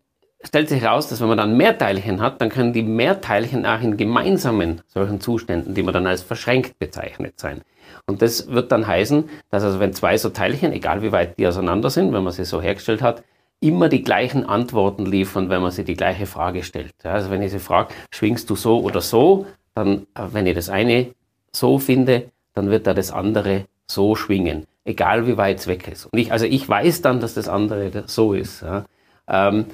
stellt 0.46 0.69
sich 0.69 0.82
heraus, 0.82 1.08
dass 1.08 1.22
wenn 1.22 1.30
man 1.30 1.38
dann 1.38 1.56
Mehrteilchen 1.56 2.22
hat, 2.22 2.41
dann 2.41 2.50
können 2.50 2.74
die 2.74 2.84
Mehrteilchen 2.84 3.65
auch 3.65 3.82
in 3.82 3.98
gemeinsamen 3.98 4.82
solchen 4.88 5.22
Zuständen, 5.22 5.74
die 5.74 5.84
man 5.84 5.93
dann 5.93 6.08
als 6.08 6.22
verschränkt 6.22 6.78
bezeichnet, 6.80 7.39
sein. 7.39 7.62
Und 8.06 8.22
das 8.22 8.50
wird 8.50 8.72
dann 8.72 8.86
heißen, 8.86 9.30
dass 9.50 9.63
also 9.63 9.80
wenn 9.80 9.93
zwei 9.93 10.17
so 10.17 10.30
Teilchen, 10.30 10.74
egal 10.74 11.02
wie 11.02 11.12
weit 11.12 11.38
die 11.38 11.48
auseinander 11.48 11.89
sind, 11.89 12.12
wenn 12.12 12.24
man 12.24 12.34
sie 12.34 12.46
so 12.46 12.62
hergestellt 12.62 13.02
hat, 13.02 13.24
immer 13.62 13.88
die 13.88 14.04
gleichen 14.04 14.46
Antworten 14.46 15.06
liefern, 15.06 15.50
wenn 15.50 15.62
man 15.62 15.72
sie 15.72 15.86
die 15.86 15.96
gleiche 15.96 16.26
Frage 16.26 16.63
stellt. 16.63 16.93
Also 17.04 17.30
wenn 17.30 17.41
ich 17.41 17.52
sie 17.52 17.60
frage, 17.60 17.93
schwingst 18.12 18.50
du 18.50 18.56
so 18.58 18.82
oder 18.82 19.00
so, 19.00 19.46
dann, 19.74 20.06
äh, 20.15 20.28
wenn 20.32 20.46
ich 20.46 20.56
das 20.56 20.69
eine 20.69 21.13
so 21.54 21.80
finde, 21.80 22.30
dann 22.54 22.69
wird 22.69 22.88
da 22.88 22.93
das 22.93 23.12
andere 23.12 23.65
so 23.88 24.15
schwingen. 24.15 24.67
Egal 24.86 25.28
wie 25.28 25.38
weit 25.38 25.60
es 25.60 25.67
weg 25.67 25.88
ist. 25.88 26.06
Und 26.06 26.19
ich, 26.19 26.32
also 26.32 26.46
ich 26.46 26.67
weiß 26.67 27.02
dann, 27.02 27.19
dass 27.19 27.34
das 27.34 27.48
andere 27.48 28.04
so 28.08 28.34
ist. 28.34 28.62
Ja. 28.62 28.86
Ähm, 29.28 29.65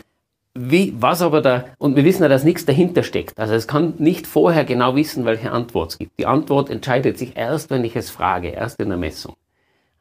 wie, 0.55 0.93
was 0.99 1.21
aber 1.21 1.41
da, 1.41 1.65
und 1.77 1.95
wir 1.95 2.03
wissen 2.03 2.23
ja, 2.23 2.27
dass 2.27 2.43
nichts 2.43 2.65
dahinter 2.65 3.03
steckt. 3.03 3.39
Also 3.39 3.53
es 3.53 3.67
kann 3.67 3.93
nicht 3.97 4.27
vorher 4.27 4.65
genau 4.65 4.95
wissen, 4.95 5.25
welche 5.25 5.51
Antwort 5.51 5.91
es 5.91 5.97
gibt. 5.97 6.19
Die 6.19 6.25
Antwort 6.25 6.69
entscheidet 6.69 7.17
sich 7.17 7.37
erst, 7.37 7.69
wenn 7.69 7.83
ich 7.83 7.95
es 7.95 8.09
frage, 8.09 8.49
erst 8.49 8.79
in 8.79 8.89
der 8.89 8.97
Messung. 8.97 9.35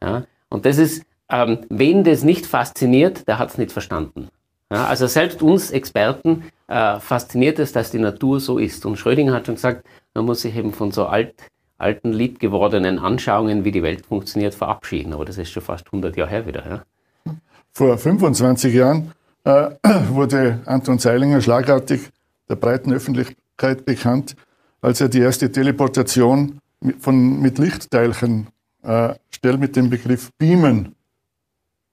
Ja? 0.01 0.23
Und 0.49 0.65
das 0.65 0.77
ist, 0.77 1.05
ähm, 1.29 1.59
wen 1.69 2.03
das 2.03 2.23
nicht 2.23 2.45
fasziniert, 2.45 3.27
der 3.27 3.39
hat 3.39 3.51
es 3.51 3.57
nicht 3.57 3.71
verstanden. 3.71 4.29
Ja? 4.71 4.85
Also 4.85 5.07
selbst 5.07 5.41
uns 5.41 5.71
Experten 5.71 6.43
äh, 6.67 6.99
fasziniert 6.99 7.59
es, 7.59 7.71
dass 7.71 7.91
die 7.91 7.99
Natur 7.99 8.39
so 8.39 8.57
ist. 8.57 8.85
Und 8.85 8.97
Schrödinger 8.97 9.33
hat 9.33 9.45
schon 9.45 9.55
gesagt, 9.55 9.85
man 10.13 10.25
muss 10.25 10.41
sich 10.41 10.55
eben 10.55 10.73
von 10.73 10.91
so 10.91 11.05
alt, 11.05 11.35
alten, 11.79 12.13
liebgewordenen 12.13 12.99
Anschauungen, 12.99 13.63
wie 13.63 13.71
die 13.71 13.83
Welt 13.83 14.05
funktioniert, 14.05 14.53
verabschieden. 14.53 15.13
Aber 15.13 15.25
das 15.25 15.37
ist 15.37 15.49
schon 15.49 15.63
fast 15.63 15.87
100 15.87 16.15
Jahre 16.15 16.29
her 16.29 16.45
wieder. 16.45 16.85
Ja? 17.25 17.33
Vor 17.71 17.97
25 17.97 18.73
Jahren 18.73 19.13
äh, 19.43 19.71
wurde 20.09 20.59
Anton 20.65 20.99
Zeilinger 20.99 21.41
schlagartig 21.41 22.09
der 22.49 22.55
breiten 22.55 22.91
Öffentlichkeit 22.93 23.85
bekannt, 23.85 24.35
als 24.81 25.01
er 25.01 25.09
die 25.09 25.19
erste 25.19 25.51
Teleportation 25.51 26.59
mit, 26.81 27.01
von, 27.01 27.41
mit 27.41 27.57
Lichtteilchen 27.57 28.47
äh, 28.83 29.13
schnell 29.29 29.57
mit 29.57 29.75
dem 29.75 29.89
Begriff 29.89 30.31
Beamen 30.37 30.95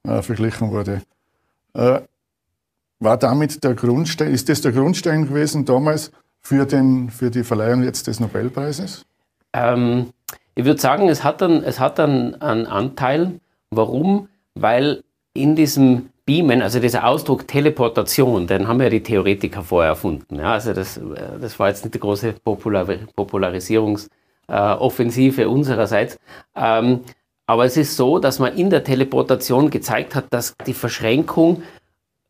äh, 0.05 0.23
verglichen 0.23 0.71
wurde. 0.71 1.03
Äh, 1.75 2.01
war 2.99 3.19
damit 3.19 3.63
der 3.63 3.75
Grundstein, 3.75 4.33
ist 4.33 4.49
das 4.49 4.63
der 4.63 4.73
Grundstein 4.73 5.27
gewesen 5.27 5.65
damals 5.65 6.11
für, 6.41 6.65
den, 6.65 7.11
für 7.11 7.31
die 7.31 7.45
Verleihung 7.45 7.83
jetzt 7.83 8.07
des 8.07 8.21
Nobelpreises? 8.21 9.05
Ähm, 9.57 10.11
ich 10.55 10.65
würde 10.65 10.81
sagen, 10.81 11.09
es 11.09 11.25
hat, 11.25 11.43
einen, 11.43 11.65
es 11.65 11.81
hat 11.81 11.99
einen, 12.01 12.41
einen 12.41 12.67
Anteil. 12.67 13.41
Warum? 13.71 14.29
Weil 14.55 15.03
in 15.35 15.57
diesem 15.57 16.11
Beamen, 16.25 16.63
also 16.63 16.81
dieser 16.81 17.07
Ausdruck 17.07 17.47
Teleportation, 17.47 18.47
den 18.47 18.67
haben 18.67 18.81
ja 18.81 18.89
die 18.91 19.03
Theoretiker 19.03 19.63
vorher 19.63 19.91
erfunden. 19.91 20.37
Ja, 20.37 20.55
also 20.55 20.73
das, 20.73 20.99
das 21.41 21.59
war 21.59 21.69
jetzt 21.69 21.85
nicht 21.85 21.95
die 21.95 22.01
große 22.01 22.33
Popular 22.33 22.87
Popularisierungsoffensive 23.15 25.43
äh, 25.43 25.47
unsererseits. 25.47 26.19
Ähm, 26.55 27.01
aber 27.47 27.65
es 27.65 27.77
ist 27.77 27.97
so, 27.97 28.19
dass 28.19 28.41
man 28.41 28.57
in 28.57 28.71
der 28.71 28.83
Teleportation 28.83 29.71
gezeigt 29.71 30.17
hat, 30.17 30.25
dass 30.31 30.57
die 30.67 30.75
Verschränkung 30.75 31.63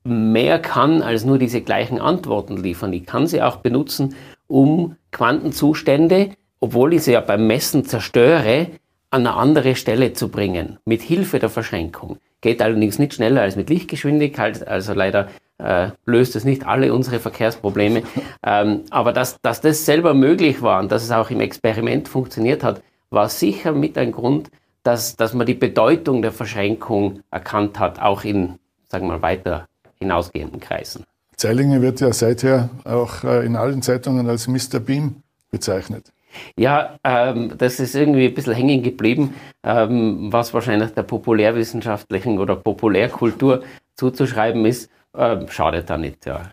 mehr 0.05 0.59
kann 0.59 1.03
als 1.03 1.25
nur 1.25 1.39
diese 1.39 1.63
gleichen 1.63 2.01
Antworten 2.01 2.59
liefern. 2.59 2.93
Ich 2.93 3.07
kann 3.07 3.27
sie 3.27 3.43
auch 3.43 3.57
benutzen, 3.57 4.15
um 4.47 4.97
Quantenzustände, 5.11 6.37
obwohl 6.61 6.95
ich 6.95 7.03
sie 7.03 7.13
ja 7.13 7.21
beim 7.21 7.47
Messen 7.47 7.85
zerstöre, 7.85 8.69
an 9.11 9.27
eine 9.27 9.37
andere 9.37 9.77
Stelle 9.77 10.13
zu 10.13 10.29
bringen, 10.29 10.79
mit 10.85 11.03
Hilfe 11.03 11.39
der 11.39 11.49
Verschränkung. 11.49 12.19
Geht 12.41 12.61
allerdings 12.61 12.99
nicht 12.99 13.15
schneller 13.15 13.43
als 13.43 13.57
mit 13.57 13.71
Lichtgeschwindigkeit, 13.71 14.67
also 14.67 14.93
leider 14.93 15.29
äh, 15.59 15.91
löst 16.05 16.37
es 16.37 16.45
nicht 16.45 16.67
alle 16.67 16.93
unsere 16.93 17.21
Verkehrsprobleme. 17.21 18.03
Ähm, 18.49 18.83
aber 18.91 19.13
dass, 19.13 19.41
dass 19.43 19.61
das 19.61 19.85
selber 19.85 20.15
möglich 20.15 20.63
war 20.63 20.79
und 20.79 20.93
dass 20.93 21.03
es 21.03 21.11
auch 21.11 21.31
im 21.31 21.41
Experiment 21.41 22.07
funktioniert 22.07 22.63
hat, 22.63 22.81
war 23.11 23.29
sicher 23.29 23.73
mit 23.73 23.99
ein 23.99 24.13
Grund, 24.13 24.51
dass, 24.85 25.17
dass 25.17 25.35
man 25.35 25.47
die 25.47 25.55
Bedeutung 25.55 26.23
der 26.23 26.31
Verschränkung 26.31 27.23
erkannt 27.33 27.81
hat, 27.81 28.01
auch 28.01 28.23
in, 28.23 28.61
sagen 28.89 29.07
wir 29.07 29.15
mal, 29.15 29.23
weiter 29.23 29.67
hinausgehenden 29.99 30.61
Kreisen. 30.61 31.05
Zeilinger 31.37 31.83
wird 31.83 32.01
ja 32.01 32.13
seither 32.13 32.71
auch 32.85 33.25
äh, 33.25 33.45
in 33.45 33.57
allen 33.57 33.83
Zeitungen 33.83 34.29
als 34.29 34.47
Mr. 34.47 34.79
Beam 34.79 35.17
bezeichnet. 35.51 36.13
Ja, 36.57 36.99
ähm, 37.05 37.53
das 37.57 37.81
ist 37.81 37.95
irgendwie 37.95 38.27
ein 38.27 38.35
bisschen 38.35 38.55
hängen 38.55 38.83
geblieben, 38.83 39.35
ähm, 39.63 40.33
was 40.33 40.55
wahrscheinlich 40.55 40.91
der 40.91 41.03
populärwissenschaftlichen 41.03 42.39
oder 42.39 42.57
Populärkultur 42.57 43.63
zuzuschreiben 43.97 44.65
ist. 44.67 44.91
Äh, 45.15 45.47
schadet 45.49 45.91
da 45.91 45.97
nicht, 45.97 46.27
ja. 46.27 46.51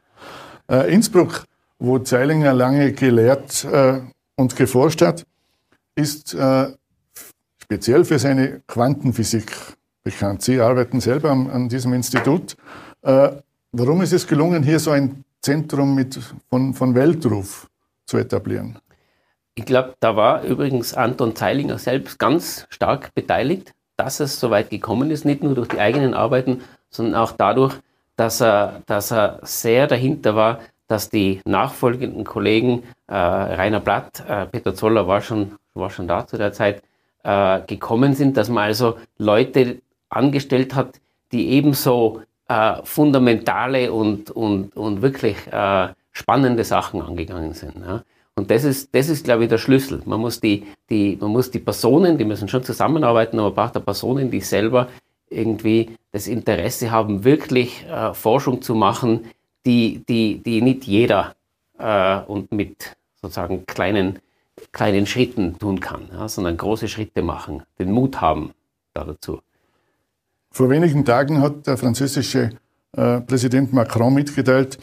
Äh, 0.69 0.93
Innsbruck, 0.93 1.45
wo 1.79 1.99
Zeilinger 1.99 2.53
lange 2.53 2.93
gelehrt 2.93 3.65
äh, 3.65 3.99
und 4.35 4.55
geforscht 4.55 5.01
hat, 5.01 5.25
ist 5.95 6.33
äh, 6.33 6.67
speziell 7.61 8.05
für 8.05 8.19
seine 8.19 8.61
Quantenphysik 8.67 9.51
bekannt. 10.03 10.41
Sie 10.41 10.59
arbeiten 10.59 10.99
selber 10.99 11.31
an, 11.31 11.49
an 11.49 11.69
diesem 11.69 11.93
Institut. 11.93 12.55
Äh, 13.01 13.29
warum 13.71 14.01
ist 14.01 14.13
es 14.13 14.27
gelungen, 14.27 14.63
hier 14.63 14.79
so 14.79 14.91
ein 14.91 15.23
Zentrum 15.41 15.95
mit, 15.95 16.19
von, 16.49 16.73
von 16.73 16.95
Weltruf 16.95 17.69
zu 18.05 18.17
etablieren? 18.17 18.77
Ich 19.55 19.65
glaube, 19.65 19.93
da 19.99 20.15
war 20.15 20.43
übrigens 20.43 20.95
Anton 20.95 21.35
Zeilinger 21.35 21.77
selbst 21.77 22.17
ganz 22.17 22.65
stark 22.69 23.13
beteiligt, 23.13 23.73
dass 23.97 24.19
es 24.19 24.39
so 24.39 24.49
weit 24.49 24.69
gekommen 24.69 25.11
ist, 25.11 25.25
nicht 25.25 25.43
nur 25.43 25.53
durch 25.53 25.67
die 25.67 25.79
eigenen 25.79 26.13
Arbeiten, 26.13 26.61
sondern 26.89 27.15
auch 27.15 27.33
dadurch, 27.33 27.75
dass 28.15 28.41
er, 28.41 28.81
dass 28.87 29.11
er 29.11 29.39
sehr 29.43 29.87
dahinter 29.87 30.35
war, 30.35 30.59
dass 30.87 31.09
die 31.09 31.41
nachfolgenden 31.45 32.23
Kollegen, 32.23 32.83
äh, 33.07 33.15
Rainer 33.15 33.79
Blatt, 33.79 34.23
äh, 34.27 34.45
Peter 34.47 34.75
Zoller 34.75 35.07
war 35.07 35.21
schon, 35.21 35.53
war 35.73 35.89
schon 35.89 36.07
da 36.07 36.25
zu 36.25 36.37
der 36.37 36.51
Zeit, 36.51 36.81
äh, 37.23 37.61
gekommen 37.61 38.13
sind, 38.15 38.37
dass 38.37 38.49
man 38.49 38.65
also 38.65 38.97
Leute 39.17 39.81
angestellt 40.09 40.75
hat, 40.75 40.99
die 41.31 41.49
ebenso 41.49 42.21
äh, 42.47 42.75
fundamentale 42.83 43.91
und, 43.93 44.29
und, 44.31 44.75
und 44.75 45.01
wirklich 45.01 45.37
äh, 45.51 45.89
spannende 46.11 46.63
Sachen 46.63 47.01
angegangen 47.01 47.53
sind. 47.53 47.75
Ja. 47.77 48.03
Und 48.35 48.49
das 48.49 48.63
ist, 48.63 48.93
das 48.95 49.09
ist, 49.09 49.23
glaube 49.23 49.43
ich, 49.43 49.49
der 49.49 49.59
Schlüssel. 49.59 50.01
Man 50.05 50.19
muss 50.19 50.39
die, 50.39 50.65
die, 50.89 51.17
man 51.21 51.31
muss 51.31 51.51
die 51.51 51.59
Personen, 51.59 52.17
die 52.17 52.25
müssen 52.25 52.47
schon 52.47 52.63
zusammenarbeiten, 52.63 53.37
aber 53.39 53.49
man 53.49 53.55
braucht 53.55 53.77
auch 53.77 53.85
Personen, 53.85 54.31
die 54.31 54.41
selber 54.41 54.89
irgendwie 55.29 55.95
das 56.11 56.27
Interesse 56.27 56.91
haben, 56.91 57.23
wirklich 57.23 57.85
äh, 57.85 58.13
Forschung 58.13 58.61
zu 58.61 58.75
machen, 58.75 59.25
die, 59.65 60.03
die, 60.07 60.41
die 60.43 60.61
nicht 60.61 60.85
jeder 60.85 61.35
äh, 61.77 62.19
und 62.21 62.51
mit 62.51 62.95
sozusagen 63.21 63.65
kleinen, 63.65 64.19
kleinen 64.71 65.05
Schritten 65.05 65.57
tun 65.57 65.79
kann, 65.79 66.09
ja, 66.11 66.27
sondern 66.27 66.57
große 66.57 66.87
Schritte 66.87 67.21
machen, 67.21 67.63
den 67.79 67.91
Mut 67.91 68.21
haben 68.21 68.51
da 68.93 69.03
dazu. 69.03 69.41
Vor 70.51 70.69
wenigen 70.69 71.03
Tagen 71.05 71.41
hat 71.41 71.65
der 71.65 71.77
französische 71.77 72.51
äh, 72.95 73.21
Präsident 73.21 73.73
Macron 73.73 74.13
mitgeteilt, 74.13 74.77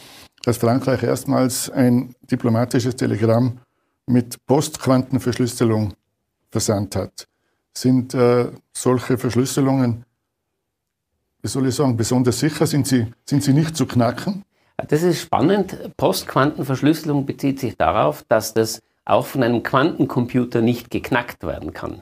dass 0.44 0.59
Frankreich 0.59 1.03
erstmals 1.03 1.70
ein 1.70 2.14
diplomatisches 2.31 2.96
Telegramm 2.96 3.59
mit 4.07 4.44
Postquantenverschlüsselung 4.46 5.94
versandt 6.50 6.96
hat. 6.96 7.26
Sind 7.72 8.14
äh, 8.14 8.50
solche 8.72 9.18
Verschlüsselungen, 9.18 10.05
wie 11.42 11.48
soll 11.48 11.68
ich 11.68 11.74
sagen, 11.74 11.96
besonders 11.96 12.40
sicher? 12.40 12.66
Sind 12.66 12.87
sie, 12.87 13.07
sind 13.24 13.42
sie 13.42 13.53
nicht 13.53 13.76
zu 13.76 13.87
knacken? 13.87 14.44
Das 14.88 15.03
ist 15.03 15.20
spannend. 15.20 15.76
Postquantenverschlüsselung 15.96 17.26
bezieht 17.26 17.61
sich 17.61 17.76
darauf, 17.76 18.24
dass 18.29 18.55
das 18.55 18.83
auch 19.05 19.26
von 19.26 19.42
einem 19.42 19.62
Quantencomputer 19.62 20.62
nicht 20.62 20.90
geknackt 20.90 21.42
werden 21.42 21.72
kann. 21.72 22.00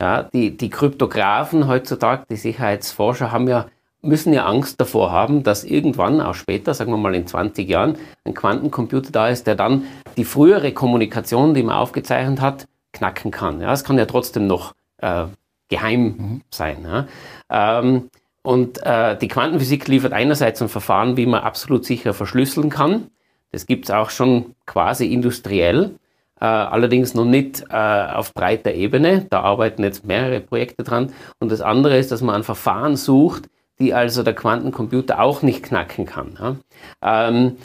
Ja, 0.00 0.22
die, 0.22 0.56
die 0.56 0.70
Kryptografen 0.70 1.66
heutzutage, 1.66 2.24
die 2.30 2.36
Sicherheitsforscher 2.36 3.32
haben 3.32 3.48
ja 3.48 3.66
müssen 4.02 4.32
ja 4.32 4.46
Angst 4.46 4.80
davor 4.80 5.12
haben, 5.12 5.42
dass 5.42 5.64
irgendwann, 5.64 6.20
auch 6.20 6.34
später, 6.34 6.74
sagen 6.74 6.92
wir 6.92 6.96
mal 6.96 7.14
in 7.14 7.26
20 7.26 7.68
Jahren, 7.68 7.96
ein 8.24 8.34
Quantencomputer 8.34 9.12
da 9.12 9.28
ist, 9.28 9.46
der 9.46 9.54
dann 9.54 9.84
die 10.16 10.24
frühere 10.24 10.72
Kommunikation, 10.72 11.54
die 11.54 11.62
man 11.62 11.76
aufgezeichnet 11.76 12.40
hat, 12.40 12.66
knacken 12.92 13.30
kann. 13.30 13.60
Ja, 13.60 13.72
es 13.72 13.84
kann 13.84 13.98
ja 13.98 14.06
trotzdem 14.06 14.46
noch 14.46 14.74
äh, 14.98 15.24
geheim 15.68 16.02
mhm. 16.02 16.40
sein. 16.50 16.78
Ja. 16.84 17.78
Ähm, 17.78 18.10
und 18.42 18.84
äh, 18.84 19.16
die 19.18 19.28
Quantenphysik 19.28 19.86
liefert 19.88 20.12
einerseits 20.12 20.62
ein 20.62 20.68
Verfahren, 20.68 21.16
wie 21.16 21.26
man 21.26 21.42
absolut 21.42 21.84
sicher 21.84 22.14
verschlüsseln 22.14 22.70
kann. 22.70 23.08
Das 23.52 23.66
gibt 23.66 23.86
es 23.86 23.90
auch 23.90 24.10
schon 24.10 24.54
quasi 24.64 25.12
industriell, 25.12 25.96
äh, 26.40 26.46
allerdings 26.46 27.14
noch 27.14 27.24
nicht 27.24 27.64
äh, 27.68 27.74
auf 27.74 28.32
breiter 28.32 28.72
Ebene. 28.72 29.26
Da 29.28 29.40
arbeiten 29.40 29.82
jetzt 29.82 30.06
mehrere 30.06 30.40
Projekte 30.40 30.84
dran. 30.84 31.12
Und 31.38 31.50
das 31.52 31.60
andere 31.60 31.98
ist, 31.98 32.12
dass 32.12 32.22
man 32.22 32.36
ein 32.36 32.44
Verfahren 32.44 32.96
sucht, 32.96 33.48
die 33.80 33.94
also 33.94 34.22
der 34.22 34.34
Quantencomputer 34.34 35.20
auch 35.20 35.42
nicht 35.42 35.64
knacken 35.64 36.06
kann. 36.06 36.38
Ja. 36.38 37.28
Ähm, 37.28 37.56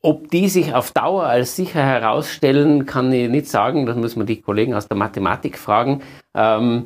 ob 0.00 0.30
die 0.30 0.48
sich 0.48 0.74
auf 0.74 0.92
Dauer 0.92 1.24
als 1.24 1.56
sicher 1.56 1.82
herausstellen, 1.82 2.84
kann 2.84 3.10
ich 3.12 3.28
nicht 3.30 3.48
sagen. 3.48 3.86
Das 3.86 3.96
muss 3.96 4.16
man 4.16 4.26
die 4.26 4.40
Kollegen 4.40 4.74
aus 4.74 4.86
der 4.86 4.98
Mathematik 4.98 5.58
fragen. 5.58 6.02
Ähm, 6.34 6.84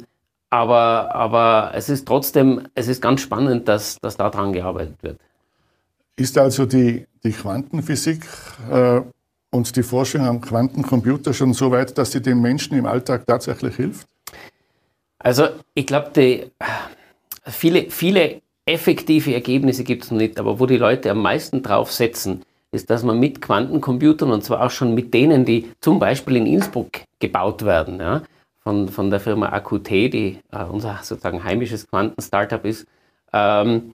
aber, 0.51 1.15
aber 1.15 1.73
es 1.75 1.89
ist 1.89 2.07
trotzdem, 2.07 2.69
es 2.75 2.89
ist 2.89 3.03
ganz 3.03 3.21
spannend, 3.21 3.69
dass, 3.69 3.99
dass 4.01 4.17
daran 4.17 4.53
gearbeitet 4.53 5.03
wird. 5.03 5.19
Ist 6.17 6.39
also 6.39 6.65
die, 6.65 7.07
die 7.25 7.33
Quantenphysik 7.33 8.25
äh, 8.71 9.01
und 9.51 9.77
die 9.77 9.83
Forschung 9.83 10.23
am 10.23 10.41
Quantencomputer 10.41 11.35
schon 11.35 11.53
so 11.53 11.71
weit, 11.71 11.99
dass 11.99 12.13
sie 12.13 12.23
den 12.23 12.41
Menschen 12.41 12.79
im 12.79 12.87
Alltag 12.87 13.27
tatsächlich 13.27 13.77
hilft? 13.77 14.07
Also 15.19 15.49
ich 15.75 15.87
glaube, 15.87 16.51
viele, 17.45 17.91
viele 17.91 18.43
effektive 18.69 19.35
Ergebnisse 19.35 19.85
gibt 19.85 20.05
es 20.05 20.11
noch 20.11 20.19
nicht, 20.19 20.39
aber 20.39 20.61
wo 20.61 20.67
die 20.67 20.77
Leute 20.77 21.11
am 21.11 21.23
meisten 21.23 21.63
drauf 21.63 21.91
setzen, 21.91 22.43
ist, 22.71 22.91
dass 22.91 23.03
man 23.03 23.19
mit 23.19 23.41
Quantencomputern 23.41 24.31
und 24.31 24.45
zwar 24.45 24.63
auch 24.63 24.71
schon 24.71 24.95
mit 24.95 25.15
denen, 25.15 25.45
die 25.45 25.71
zum 25.81 25.99
Beispiel 25.99 26.37
in 26.37 26.47
Innsbruck 26.47 26.91
gebaut 27.19 27.65
werden, 27.65 27.99
ja, 27.99 28.23
von, 28.61 28.89
von 28.89 29.11
der 29.11 29.21
Firma 29.21 29.49
AQT, 29.49 29.89
die 29.89 30.39
äh, 30.53 30.65
unser 30.65 30.99
sozusagen 31.03 31.43
heimisches 31.43 31.89
Quanten-Startup 31.89 32.63
ist, 32.65 32.87
ähm, 33.33 33.93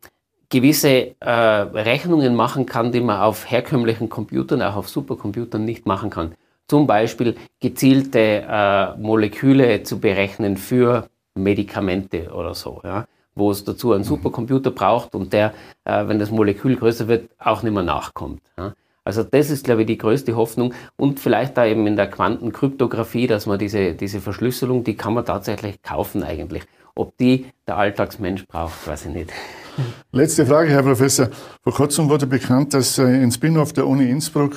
gewisse 0.49 1.15
äh, 1.21 1.31
Rechnungen 1.31 2.35
machen 2.35 2.67
kann, 2.67 2.91
die 2.91 3.01
man 3.01 3.21
auf 3.21 3.49
herkömmlichen 3.51 4.09
Computern, 4.09 4.63
auch 4.63 4.77
auf 4.77 4.89
Supercomputern 4.89 5.65
nicht 5.65 5.87
machen 5.87 6.11
kann. 6.11 6.35
Zum 6.67 6.87
Beispiel 6.87 7.37
gezielte 7.61 8.45
äh, 8.49 8.97
Moleküle 8.97 9.83
zu 9.85 10.01
berechnen 10.01 10.57
für 10.57 11.09
Medikamente 11.37 12.31
oder 12.33 12.55
so, 12.55 12.81
ja, 12.85 13.07
wo 13.35 13.51
es 13.51 13.65
dazu 13.65 13.93
einen 13.93 14.03
mhm. 14.03 14.09
Supercomputer 14.09 14.71
braucht 14.71 15.15
und 15.15 15.33
der, 15.33 15.53
äh, 15.85 16.07
wenn 16.07 16.19
das 16.19 16.31
Molekül 16.31 16.77
größer 16.77 17.09
wird, 17.09 17.31
auch 17.39 17.63
nicht 17.63 17.73
mehr 17.73 17.83
nachkommt. 17.83 18.41
Ja. 18.57 18.75
Also 19.05 19.23
das 19.23 19.51
ist, 19.51 19.65
glaube 19.65 19.83
ich, 19.83 19.87
die 19.87 19.99
größte 19.99 20.35
Hoffnung 20.35 20.73
und 20.97 21.21
vielleicht 21.21 21.59
da 21.59 21.67
eben 21.67 21.87
in 21.87 21.97
der 21.97 22.09
Quantenkryptographie, 22.09 23.27
dass 23.27 23.45
man 23.45 23.59
diese, 23.59 23.93
diese 23.93 24.21
Verschlüsselung, 24.21 24.83
die 24.83 24.97
kann 24.97 25.13
man 25.13 25.27
tatsächlich 25.27 25.83
kaufen 25.83 26.23
eigentlich. 26.23 26.63
Ob 26.95 27.17
die 27.19 27.47
der 27.67 27.77
Alltagsmensch 27.77 28.47
braucht, 28.47 28.87
weiß 28.87 29.07
ich 29.07 29.15
nicht. 29.15 29.33
Letzte 30.13 30.47
Frage, 30.47 30.71
Herr 30.71 30.83
Professor. 30.83 31.29
Vor 31.63 31.75
kurzem 31.75 32.09
wurde 32.09 32.27
bekannt, 32.27 32.73
dass 32.73 32.99
äh, 32.99 33.03
ein 33.03 33.31
Spin-off 33.31 33.73
der 33.73 33.87
Uni 33.87 34.09
Innsbruck 34.09 34.55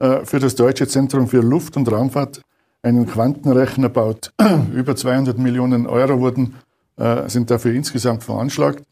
äh, 0.00 0.24
für 0.24 0.40
das 0.40 0.56
Deutsche 0.56 0.88
Zentrum 0.88 1.28
für 1.28 1.40
Luft- 1.40 1.76
und 1.76 1.90
Raumfahrt 1.90 2.40
einen 2.82 3.06
Quantenrechner 3.06 3.88
baut. 3.88 4.32
Über 4.74 4.96
200 4.96 5.38
Millionen 5.38 5.86
Euro 5.86 6.20
wurden, 6.20 6.54
äh, 6.96 7.28
sind 7.28 7.50
dafür 7.50 7.72
insgesamt 7.72 8.24
veranschlagt. 8.24 8.84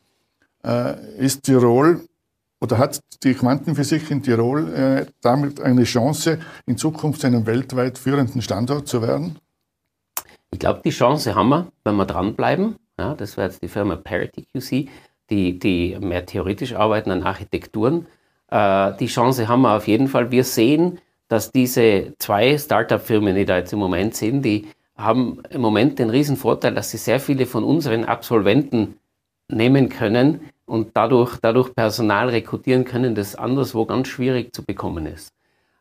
Ist 1.18 1.42
Tirol 1.42 2.00
oder 2.58 2.78
hat 2.78 2.98
die 3.22 3.34
Quantenphysik 3.34 4.10
in 4.10 4.22
Tirol 4.22 5.06
damit 5.20 5.60
eine 5.60 5.84
Chance, 5.84 6.38
in 6.64 6.78
Zukunft 6.78 7.22
einen 7.26 7.44
weltweit 7.44 7.98
führenden 7.98 8.40
Standort 8.40 8.88
zu 8.88 9.02
werden? 9.02 9.38
Ich 10.54 10.60
glaube, 10.60 10.80
die 10.82 10.90
Chance 10.90 11.34
haben 11.34 11.48
wir, 11.48 11.66
wenn 11.84 11.96
wir 11.96 12.06
dranbleiben. 12.06 12.76
Ja, 12.98 13.14
das 13.14 13.36
wäre 13.36 13.48
jetzt 13.48 13.60
die 13.60 13.68
Firma 13.68 13.96
Parity 13.96 14.46
QC, 14.54 14.88
die, 15.28 15.58
die 15.58 15.98
mehr 16.00 16.26
theoretisch 16.26 16.74
arbeiten 16.74 17.10
an 17.10 17.24
Architekturen. 17.24 18.06
Äh, 18.48 18.92
die 18.98 19.06
Chance 19.06 19.48
haben 19.48 19.62
wir 19.62 19.76
auf 19.76 19.88
jeden 19.88 20.06
Fall. 20.06 20.30
Wir 20.30 20.44
sehen, 20.44 21.00
dass 21.26 21.50
diese 21.50 22.14
zwei 22.18 22.56
Startup-Firmen, 22.56 23.34
die 23.34 23.44
da 23.44 23.58
jetzt 23.58 23.72
im 23.72 23.80
Moment 23.80 24.14
sind, 24.14 24.42
die 24.42 24.68
haben 24.96 25.42
im 25.50 25.60
Moment 25.60 25.98
den 25.98 26.10
riesen 26.10 26.36
Vorteil, 26.36 26.74
dass 26.74 26.90
sie 26.90 26.98
sehr 26.98 27.20
viele 27.20 27.46
von 27.46 27.64
unseren 27.64 28.04
Absolventen 28.04 28.94
nehmen 29.48 29.88
können 29.88 30.40
und 30.66 30.90
dadurch, 30.94 31.36
dadurch 31.40 31.74
Personal 31.74 32.28
rekrutieren 32.28 32.84
können, 32.84 33.14
das 33.14 33.34
anderswo 33.34 33.84
ganz 33.86 34.08
schwierig 34.08 34.54
zu 34.54 34.64
bekommen 34.64 35.06
ist. 35.06 35.32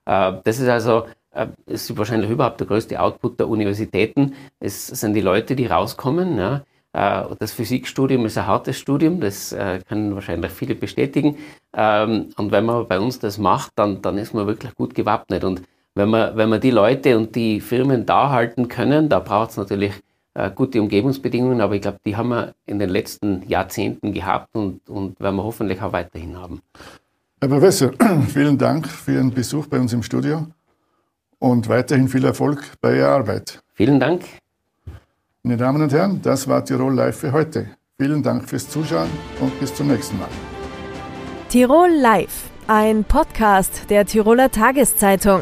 Äh, 0.06 0.34
das 0.44 0.60
ist 0.60 0.68
also 0.68 1.06
äh, 1.32 1.48
ist 1.66 1.96
wahrscheinlich 1.98 2.30
überhaupt 2.30 2.60
der 2.60 2.68
größte 2.68 3.00
Output 3.00 3.40
der 3.40 3.48
Universitäten. 3.48 4.34
Es 4.60 4.88
sind 4.88 5.14
die 5.14 5.22
Leute, 5.22 5.56
die 5.56 5.68
rauskommen. 5.68 6.38
Ja. 6.38 6.64
Äh, 6.94 7.36
das 7.40 7.54
Physikstudium 7.54 8.26
ist 8.26 8.38
ein 8.38 8.48
hartes 8.48 8.78
Studium, 8.78 9.20
das 9.20 9.56
können 9.88 10.14
wahrscheinlich 10.16 10.52
viele 10.52 10.76
bestätigen. 10.76 11.38
Ähm, 11.76 12.30
und 12.38 12.52
wenn 12.52 12.66
man 12.66 12.88
bei 12.88 13.00
uns 13.00 13.20
das 13.20 13.38
macht, 13.38 13.72
dann, 13.76 14.02
dann 14.02 14.18
ist 14.18 14.34
man 14.34 14.48
wirklich 14.48 14.76
gut 14.76 14.94
gewappnet. 14.94 15.44
Und 15.44 15.64
wenn 15.96 16.10
man, 16.10 16.36
wenn 16.36 16.50
man 16.50 16.62
die 16.62 16.72
Leute 16.72 17.18
und 17.18 17.36
die 17.36 17.62
Firmen 17.62 18.06
da 18.06 18.30
halten 18.30 18.68
können, 18.68 19.10
da 19.10 19.20
braucht 19.20 19.52
es 19.52 19.58
natürlich 19.58 19.94
gute 20.56 20.82
Umgebungsbedingungen, 20.82 21.62
aber 21.62 21.76
ich 21.76 21.82
glaube, 21.82 22.00
die 22.06 22.16
haben 22.16 22.30
wir 22.30 22.56
in 22.66 22.80
den 22.80 22.90
letzten 22.90 23.48
Jahrzehnten 23.48 24.14
gehabt 24.14 24.50
und, 24.56 24.90
und 24.90 25.20
werden 25.20 25.36
wir 25.36 25.44
hoffentlich 25.44 25.80
auch 25.82 25.94
weiterhin 25.94 26.36
haben. 26.36 26.62
Herr 27.40 27.50
Professor, 27.50 27.92
vielen 28.30 28.58
Dank 28.58 28.88
für 28.88 29.14
Ihren 29.14 29.32
Besuch 29.32 29.68
bei 29.68 29.80
uns 29.80 29.94
im 29.94 30.02
Studio 30.02 30.48
und 31.40 31.70
weiterhin 31.70 32.08
viel 32.08 32.26
Erfolg 32.26 32.64
bei 32.82 32.98
Ihrer 32.98 33.10
Arbeit. 33.10 33.62
Vielen 33.74 34.00
Dank. 34.00 34.24
Meine 35.44 35.58
Damen 35.58 35.82
und 35.82 35.92
Herren, 35.92 36.22
das 36.22 36.48
war 36.48 36.64
Tirol 36.64 36.94
Live 36.96 37.18
für 37.18 37.32
heute. 37.32 37.68
Vielen 38.00 38.24
Dank 38.24 38.50
fürs 38.50 38.70
Zuschauen 38.70 39.10
und 39.40 39.60
bis 39.60 39.76
zum 39.76 39.88
nächsten 39.88 40.18
Mal. 40.18 40.30
Tirol 41.50 41.90
Live, 41.90 42.50
ein 42.68 43.04
Podcast 43.04 43.90
der 43.90 44.06
Tiroler 44.06 44.50
Tageszeitung. 44.50 45.42